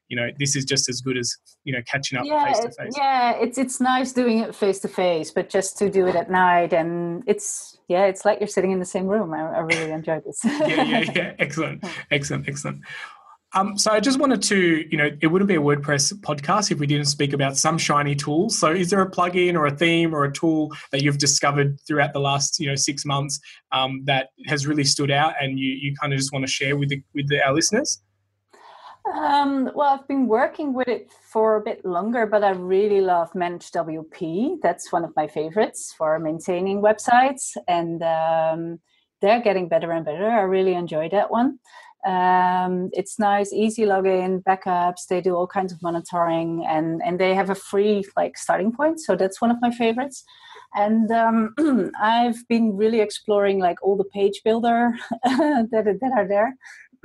you 0.08 0.16
know, 0.16 0.30
this 0.40 0.56
is 0.56 0.66
just 0.66 0.90
as 0.90 1.02
good 1.02 1.18
as, 1.18 1.36
you 1.64 1.74
know, 1.74 1.80
catching 1.90 2.18
up 2.18 2.26
face 2.26 2.60
to 2.60 2.72
face. 2.72 2.94
yeah, 2.98 3.32
it's 3.32 3.58
it's 3.58 3.80
nice 3.80 4.12
doing 4.14 4.40
it 4.40 4.56
face 4.56 4.80
to 4.80 4.88
face, 4.88 5.32
but 5.32 5.50
just 5.50 5.78
to 5.80 5.90
do 5.90 6.08
it 6.08 6.16
at 6.16 6.30
night 6.30 6.74
and 6.74 7.24
it's 7.28 7.78
yeah, 7.88 8.06
it's 8.06 8.26
like 8.26 8.40
you're 8.40 8.48
sitting 8.48 8.72
in 8.72 8.80
the 8.80 8.86
same 8.86 9.08
room. 9.08 9.34
I, 9.34 9.42
I 9.42 9.60
really 9.60 9.92
enjoyed 9.92 10.24
this. 10.24 10.40
yeah, 10.46 10.68
yeah, 10.84 11.12
yeah. 11.16 11.34
Excellent, 11.40 11.84
excellent, 12.12 12.48
excellent. 12.48 12.82
Um, 13.54 13.78
so 13.78 13.90
I 13.92 14.02
just 14.02 14.20
wanted 14.20 14.44
to, 14.44 14.86
you 14.92 14.98
know, 14.98 15.10
it 15.22 15.28
wouldn't 15.28 15.48
be 15.48 15.56
a 15.56 15.62
WordPress 15.62 16.12
podcast 16.20 16.72
if 16.72 16.80
we 16.80 16.86
didn't 16.86 17.06
speak 17.06 17.32
about 17.32 17.56
some 17.56 17.78
shiny 17.78 18.14
tools. 18.14 18.60
So 18.60 18.70
is 18.70 18.90
there 18.90 19.02
a 19.02 19.10
plugin 19.10 19.56
or 19.56 19.66
a 19.66 19.72
theme 19.72 20.14
or 20.14 20.26
a 20.26 20.32
tool 20.32 20.74
that 20.92 21.02
you've 21.02 21.20
discovered 21.20 21.80
throughout 21.88 22.12
the 22.12 22.20
last, 22.20 22.60
you 22.60 22.68
know, 22.68 22.76
six 22.76 23.06
months 23.06 23.40
um, 23.72 24.02
that 24.06 24.28
has 24.48 24.68
really 24.68 24.84
stood 24.84 25.10
out 25.10 25.36
and 25.40 25.58
you, 25.58 25.70
you 25.70 25.96
kind 25.96 26.12
of 26.12 26.20
just 26.20 26.34
want 26.34 26.46
to 26.46 26.52
share 26.52 26.76
with 26.76 26.90
the, 26.90 27.02
with 27.14 27.30
the, 27.30 27.42
our 27.48 27.54
listeners? 27.54 28.02
Um, 29.14 29.70
well, 29.76 29.94
I've 29.94 30.08
been 30.08 30.28
working 30.28 30.74
with 30.74 30.88
it 30.88 31.12
for 31.32 31.58
a 31.58 31.62
bit 31.62 31.86
longer, 31.86 32.26
but 32.26 32.44
I 32.44 32.52
really 32.52 33.02
love 33.02 33.32
ManageWP. 33.34 34.62
That's 34.64 34.92
one 34.92 35.04
of 35.06 35.16
my 35.16 35.28
favorites 35.28 35.94
for 35.96 36.18
maintaining 36.18 36.82
websites, 36.82 37.56
and 37.68 38.02
um, 38.02 38.80
they're 39.22 39.42
getting 39.42 39.70
better 39.70 39.92
and 39.92 40.04
better. 40.04 40.28
I 40.30 40.42
really 40.42 40.74
enjoy 40.74 41.10
that 41.10 41.30
one. 41.30 41.60
Um, 42.06 42.90
it's 42.94 43.20
nice, 43.20 43.54
easy 43.54 43.84
login, 43.84 44.44
backups. 44.44 45.08
They 45.08 45.22
do 45.22 45.36
all 45.36 45.48
kinds 45.48 45.72
of 45.72 45.82
monitoring, 45.84 46.66
and 46.68 47.02
and 47.06 47.20
they 47.20 47.36
have 47.36 47.50
a 47.52 47.56
free 47.56 48.06
like 48.18 48.38
starting 48.38 48.72
point. 48.72 49.00
So 49.00 49.16
that's 49.16 49.40
one 49.40 49.52
of 49.52 49.58
my 49.62 49.72
favorites. 49.72 50.24
And 50.76 51.10
um, 51.12 51.54
I've 52.02 52.48
been 52.48 52.76
really 52.76 53.02
exploring 53.02 53.60
like 53.60 53.82
all 53.82 53.98
the 53.98 54.04
page 54.04 54.42
builder 54.44 54.92
that 55.24 55.98
that 56.02 56.12
are 56.16 56.28
there. 56.28 56.56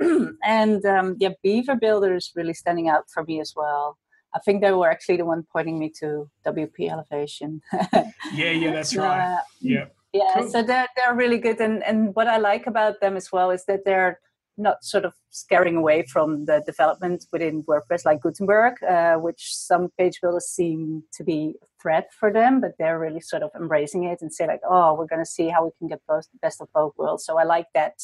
and 0.43 0.85
um, 0.85 1.15
yeah, 1.19 1.29
Beaver 1.43 1.75
Builder 1.75 2.15
is 2.15 2.31
really 2.35 2.53
standing 2.53 2.89
out 2.89 3.09
for 3.13 3.23
me 3.23 3.39
as 3.39 3.53
well. 3.55 3.97
I 4.33 4.39
think 4.39 4.61
they 4.61 4.71
were 4.71 4.89
actually 4.89 5.17
the 5.17 5.25
one 5.25 5.45
pointing 5.51 5.77
me 5.77 5.91
to 5.99 6.29
WP 6.45 6.89
Elevation. 6.89 7.61
yeah, 8.33 8.51
yeah, 8.51 8.71
that's 8.71 8.95
right. 8.95 9.33
Uh, 9.33 9.41
yeah. 9.59 9.85
Yeah, 10.13 10.33
cool. 10.35 10.49
so 10.49 10.61
they're 10.61 10.87
they're 10.97 11.15
really 11.15 11.37
good, 11.37 11.61
and 11.61 11.81
and 11.83 12.13
what 12.15 12.27
I 12.27 12.37
like 12.37 12.67
about 12.67 12.99
them 12.99 13.15
as 13.15 13.31
well 13.31 13.49
is 13.49 13.63
that 13.65 13.85
they're 13.85 14.19
not 14.57 14.83
sort 14.83 15.05
of 15.05 15.13
scaring 15.29 15.77
away 15.77 16.03
from 16.03 16.45
the 16.45 16.61
development 16.65 17.25
within 17.31 17.63
WordPress 17.63 18.05
like 18.05 18.21
Gutenberg, 18.21 18.83
uh, 18.83 19.15
which 19.15 19.55
some 19.55 19.89
page 19.97 20.19
builders 20.21 20.47
seem 20.47 21.03
to 21.13 21.23
be 21.23 21.55
a 21.61 21.65
threat 21.81 22.09
for 22.19 22.31
them, 22.31 22.59
but 22.59 22.73
they're 22.77 22.99
really 22.99 23.21
sort 23.21 23.43
of 23.43 23.51
embracing 23.55 24.03
it 24.03 24.21
and 24.21 24.33
say 24.33 24.45
like, 24.45 24.61
oh, 24.69 24.93
we're 24.93 25.07
going 25.07 25.23
to 25.23 25.29
see 25.29 25.47
how 25.47 25.63
we 25.63 25.71
can 25.79 25.87
get 25.87 26.01
both 26.07 26.27
the 26.31 26.39
best 26.41 26.61
of 26.61 26.67
both 26.73 26.93
worlds. 26.97 27.25
So 27.25 27.39
I 27.39 27.43
like 27.43 27.67
that 27.73 28.03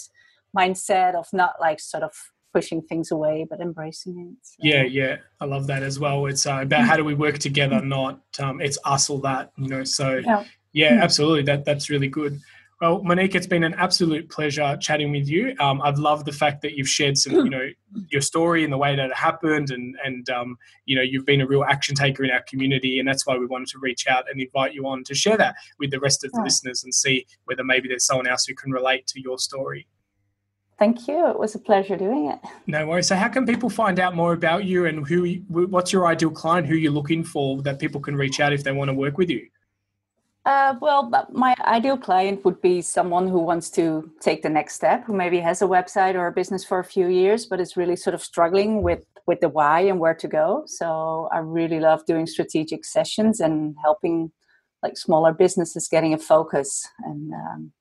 mindset 0.55 1.15
of 1.15 1.27
not 1.33 1.55
like 1.59 1.79
sort 1.79 2.03
of 2.03 2.11
pushing 2.53 2.81
things 2.81 3.11
away 3.11 3.45
but 3.49 3.59
embracing 3.59 4.17
it 4.19 4.37
so. 4.41 4.55
yeah 4.59 4.83
yeah 4.83 5.17
i 5.41 5.45
love 5.45 5.67
that 5.67 5.83
as 5.83 5.99
well 5.99 6.25
it's 6.25 6.45
uh, 6.45 6.59
about 6.61 6.85
how 6.85 6.95
do 6.95 7.03
we 7.03 7.13
work 7.13 7.37
together 7.37 7.81
not 7.81 8.21
um, 8.39 8.61
it's 8.61 8.77
us 8.85 9.09
or 9.09 9.19
that 9.19 9.51
you 9.57 9.67
know 9.67 9.83
so 9.83 10.21
yeah, 10.25 10.43
yeah 10.73 10.99
absolutely 11.01 11.43
that 11.43 11.65
that's 11.65 11.89
really 11.89 12.07
good 12.07 12.39
well, 12.79 13.01
Monique, 13.01 13.33
it's 13.33 13.47
been 13.47 13.63
an 13.63 13.73
absolute 13.73 14.29
pleasure 14.29 14.77
chatting 14.79 15.11
with 15.11 15.27
you. 15.27 15.55
Um, 15.59 15.81
I've 15.81 15.97
loved 15.97 16.27
the 16.27 16.31
fact 16.31 16.61
that 16.61 16.73
you've 16.73 16.87
shared 16.87 17.17
some, 17.17 17.33
you 17.33 17.49
know, 17.49 17.69
your 18.09 18.21
story 18.21 18.63
and 18.63 18.71
the 18.71 18.77
way 18.77 18.95
that 18.95 19.09
it 19.09 19.15
happened, 19.15 19.71
and 19.71 19.95
and 20.03 20.29
um, 20.29 20.57
you 20.85 20.95
know, 20.95 21.01
you've 21.01 21.25
been 21.25 21.41
a 21.41 21.47
real 21.47 21.63
action 21.63 21.95
taker 21.95 22.23
in 22.23 22.29
our 22.29 22.43
community, 22.43 22.99
and 22.99 23.07
that's 23.07 23.25
why 23.25 23.35
we 23.35 23.47
wanted 23.47 23.69
to 23.69 23.79
reach 23.79 24.07
out 24.07 24.25
and 24.29 24.39
invite 24.39 24.73
you 24.73 24.87
on 24.87 25.03
to 25.05 25.15
share 25.15 25.37
that 25.37 25.55
with 25.79 25.89
the 25.89 25.99
rest 25.99 26.23
of 26.23 26.31
the 26.33 26.41
listeners 26.41 26.83
and 26.83 26.93
see 26.93 27.25
whether 27.45 27.63
maybe 27.63 27.87
there's 27.87 28.05
someone 28.05 28.27
else 28.27 28.45
who 28.45 28.53
can 28.53 28.71
relate 28.71 29.07
to 29.07 29.19
your 29.19 29.39
story. 29.39 29.87
Thank 30.79 31.07
you. 31.07 31.27
It 31.29 31.39
was 31.39 31.55
a 31.55 31.59
pleasure 31.59 31.97
doing 31.97 32.29
it. 32.29 32.39
No 32.67 32.85
worries. 32.85 33.07
So, 33.07 33.15
how 33.15 33.29
can 33.29 33.45
people 33.47 33.69
find 33.69 33.99
out 33.99 34.15
more 34.15 34.33
about 34.33 34.65
you 34.65 34.85
and 34.85 35.07
who? 35.07 35.33
What's 35.47 35.91
your 35.91 36.05
ideal 36.05 36.29
client? 36.29 36.67
Who 36.67 36.75
you're 36.75 36.91
looking 36.91 37.23
for 37.23 37.61
that 37.63 37.79
people 37.79 37.99
can 37.99 38.15
reach 38.15 38.39
out 38.39 38.53
if 38.53 38.63
they 38.63 38.71
want 38.71 38.89
to 38.89 38.93
work 38.93 39.17
with 39.17 39.29
you? 39.29 39.47
Uh, 40.45 40.75
well, 40.79 41.11
my 41.31 41.53
ideal 41.65 41.97
client 41.97 42.45
would 42.45 42.61
be 42.61 42.81
someone 42.81 43.27
who 43.27 43.39
wants 43.39 43.69
to 43.69 44.09
take 44.21 44.43
the 44.43 44.49
next 44.49 44.75
step, 44.75 45.03
who 45.03 45.13
maybe 45.13 45.39
has 45.41 45.61
a 45.61 45.65
website 45.65 46.15
or 46.15 46.27
a 46.27 46.31
business 46.31 46.63
for 46.63 46.79
a 46.79 46.85
few 46.85 47.07
years, 47.07 47.45
but 47.45 47.59
is 47.59 47.75
really 47.75 47.97
sort 47.97 48.13
of 48.13 48.23
struggling 48.23 48.81
with 48.81 49.03
with 49.25 49.41
the 49.41 49.49
why 49.49 49.81
and 49.81 49.99
where 49.99 50.15
to 50.15 50.27
go. 50.27 50.63
So 50.67 51.27
I 51.33 51.39
really 51.39 51.79
love 51.79 52.05
doing 52.05 52.25
strategic 52.27 52.85
sessions 52.85 53.39
and 53.39 53.75
helping 53.83 54.31
like 54.83 54.97
smaller 54.97 55.33
businesses 55.33 55.87
getting 55.87 56.13
a 56.13 56.17
focus. 56.17 56.87
And 57.03 57.33
um, 57.33 57.71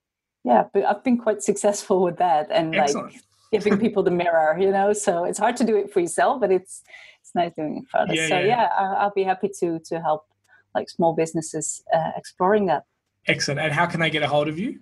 yeah, 0.47 0.63
but 0.73 0.85
I've 0.85 1.03
been 1.03 1.17
quite 1.17 1.43
successful 1.43 2.01
with 2.01 2.17
that, 2.19 2.47
and 2.49 2.73
Excellent. 2.73 3.11
like 3.13 3.21
giving 3.51 3.77
people 3.77 4.01
the 4.01 4.11
mirror, 4.11 4.57
you 4.57 4.71
know. 4.71 4.93
So 4.93 5.25
it's 5.25 5.37
hard 5.37 5.57
to 5.57 5.65
do 5.65 5.75
it 5.75 5.91
for 5.91 5.99
yourself, 5.99 6.39
but 6.39 6.51
it's 6.53 6.83
it's 7.21 7.35
nice 7.35 7.51
doing 7.53 7.79
it 7.79 7.89
for 7.89 7.99
others. 7.99 8.17
Yeah, 8.17 8.27
so 8.29 8.39
yeah, 8.39 8.45
yeah 8.45 8.69
I'll 9.01 9.11
be 9.13 9.23
happy 9.23 9.49
to 9.59 9.79
to 9.89 9.99
help 9.99 10.25
like 10.73 10.89
small 10.89 11.13
businesses 11.13 11.83
uh, 11.93 12.11
exploring 12.15 12.67
that. 12.67 12.83
Excellent. 13.27 13.59
And 13.59 13.73
how 13.73 13.85
can 13.87 13.99
they 13.99 14.09
get 14.09 14.23
a 14.23 14.27
hold 14.27 14.47
of 14.47 14.57
you? 14.57 14.79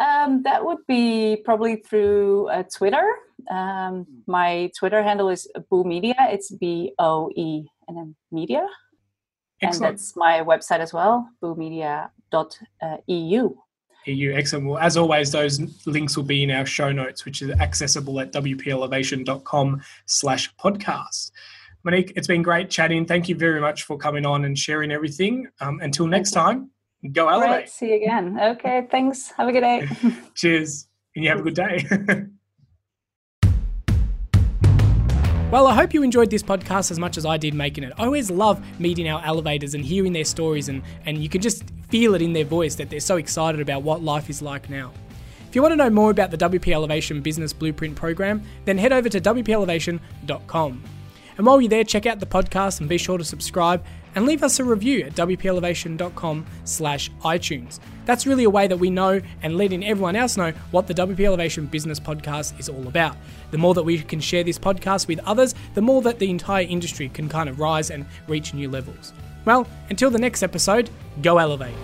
Um, 0.00 0.42
that 0.44 0.64
would 0.64 0.86
be 0.88 1.36
probably 1.44 1.76
through 1.76 2.48
uh, 2.48 2.62
Twitter. 2.74 3.06
Um, 3.50 4.06
my 4.26 4.70
Twitter 4.78 5.02
handle 5.02 5.28
is 5.28 5.46
BOE!media. 5.68 6.14
It's 6.30 6.50
B 6.50 6.94
O 6.98 7.30
E 7.36 7.66
and 7.88 7.96
then 7.98 8.16
media. 8.30 8.66
Excellent. 9.60 9.90
And 9.90 9.98
that's 9.98 10.16
my 10.16 10.40
website 10.40 10.80
as 10.80 10.94
well, 10.94 11.28
boemedia.eu. 11.42 12.08
EU. 14.06 14.32
Excellent. 14.32 14.66
Well, 14.66 14.78
as 14.78 14.96
always, 14.96 15.30
those 15.32 15.60
links 15.86 16.16
will 16.16 16.24
be 16.24 16.42
in 16.42 16.50
our 16.50 16.66
show 16.66 16.92
notes, 16.92 17.24
which 17.24 17.42
is 17.42 17.50
accessible 17.50 18.20
at 18.20 18.32
wpelevation.com 18.32 19.82
slash 20.06 20.54
podcast. 20.56 21.30
Monique, 21.84 22.12
it's 22.14 22.28
been 22.28 22.42
great 22.42 22.70
chatting. 22.70 23.04
Thank 23.04 23.28
you 23.28 23.34
very 23.34 23.60
much 23.60 23.82
for 23.84 23.96
coming 23.96 24.24
on 24.24 24.44
and 24.44 24.56
sharing 24.56 24.92
everything. 24.92 25.48
Um, 25.60 25.80
until 25.80 26.06
next 26.06 26.30
time, 26.30 26.70
go 27.12 27.28
elevate. 27.28 27.50
Great. 27.50 27.68
See 27.70 27.88
you 27.88 27.96
again. 27.96 28.38
Okay, 28.40 28.86
thanks. 28.90 29.32
Have 29.32 29.48
a 29.48 29.52
good 29.52 29.62
day. 29.62 29.88
Cheers. 30.34 30.86
And 31.16 31.24
you 31.24 31.30
have 31.30 31.40
a 31.40 31.42
good 31.42 31.54
day. 31.54 32.26
Well, 35.52 35.66
I 35.66 35.74
hope 35.74 35.92
you 35.92 36.02
enjoyed 36.02 36.30
this 36.30 36.42
podcast 36.42 36.90
as 36.90 36.98
much 36.98 37.18
as 37.18 37.26
I 37.26 37.36
did 37.36 37.52
making 37.52 37.84
it. 37.84 37.92
I 37.98 38.06
always 38.06 38.30
love 38.30 38.64
meeting 38.80 39.06
our 39.06 39.22
elevators 39.22 39.74
and 39.74 39.84
hearing 39.84 40.14
their 40.14 40.24
stories, 40.24 40.70
and, 40.70 40.82
and 41.04 41.18
you 41.18 41.28
can 41.28 41.42
just 41.42 41.62
feel 41.92 42.14
it 42.14 42.22
in 42.22 42.32
their 42.32 42.46
voice 42.46 42.74
that 42.76 42.88
they're 42.88 43.00
so 43.00 43.18
excited 43.18 43.60
about 43.60 43.82
what 43.82 44.02
life 44.02 44.30
is 44.30 44.40
like 44.40 44.70
now. 44.70 44.90
If 45.46 45.54
you 45.54 45.60
want 45.60 45.72
to 45.72 45.76
know 45.76 45.90
more 45.90 46.10
about 46.10 46.30
the 46.30 46.38
WP 46.38 46.72
Elevation 46.72 47.20
Business 47.20 47.52
Blueprint 47.52 47.96
program, 47.96 48.42
then 48.64 48.78
head 48.78 48.94
over 48.94 49.10
to 49.10 49.20
WPElevation.com. 49.20 50.82
And 51.36 51.46
while 51.46 51.60
you're 51.60 51.68
there, 51.68 51.84
check 51.84 52.06
out 52.06 52.18
the 52.18 52.24
podcast 52.24 52.80
and 52.80 52.88
be 52.88 52.96
sure 52.96 53.18
to 53.18 53.24
subscribe 53.24 53.84
and 54.14 54.24
leave 54.24 54.42
us 54.42 54.58
a 54.58 54.64
review 54.64 55.04
at 55.04 55.12
wpelevation.com 55.12 56.46
slash 56.64 57.10
iTunes. 57.24 57.78
That's 58.06 58.26
really 58.26 58.44
a 58.44 58.50
way 58.50 58.66
that 58.68 58.78
we 58.78 58.88
know 58.88 59.20
and 59.42 59.58
letting 59.58 59.84
everyone 59.84 60.16
else 60.16 60.38
know 60.38 60.52
what 60.70 60.86
the 60.86 60.94
WP 60.94 61.20
Elevation 61.20 61.66
Business 61.66 62.00
Podcast 62.00 62.58
is 62.58 62.70
all 62.70 62.88
about. 62.88 63.18
The 63.50 63.58
more 63.58 63.74
that 63.74 63.82
we 63.82 63.98
can 63.98 64.20
share 64.20 64.44
this 64.44 64.58
podcast 64.58 65.08
with 65.08 65.18
others, 65.26 65.54
the 65.74 65.82
more 65.82 66.00
that 66.00 66.18
the 66.18 66.30
entire 66.30 66.64
industry 66.64 67.10
can 67.10 67.28
kind 67.28 67.50
of 67.50 67.60
rise 67.60 67.90
and 67.90 68.06
reach 68.28 68.54
new 68.54 68.70
levels. 68.70 69.12
Well, 69.44 69.66
until 69.90 70.10
the 70.10 70.18
next 70.18 70.42
episode, 70.42 70.90
go 71.20 71.38
elevate. 71.38 71.74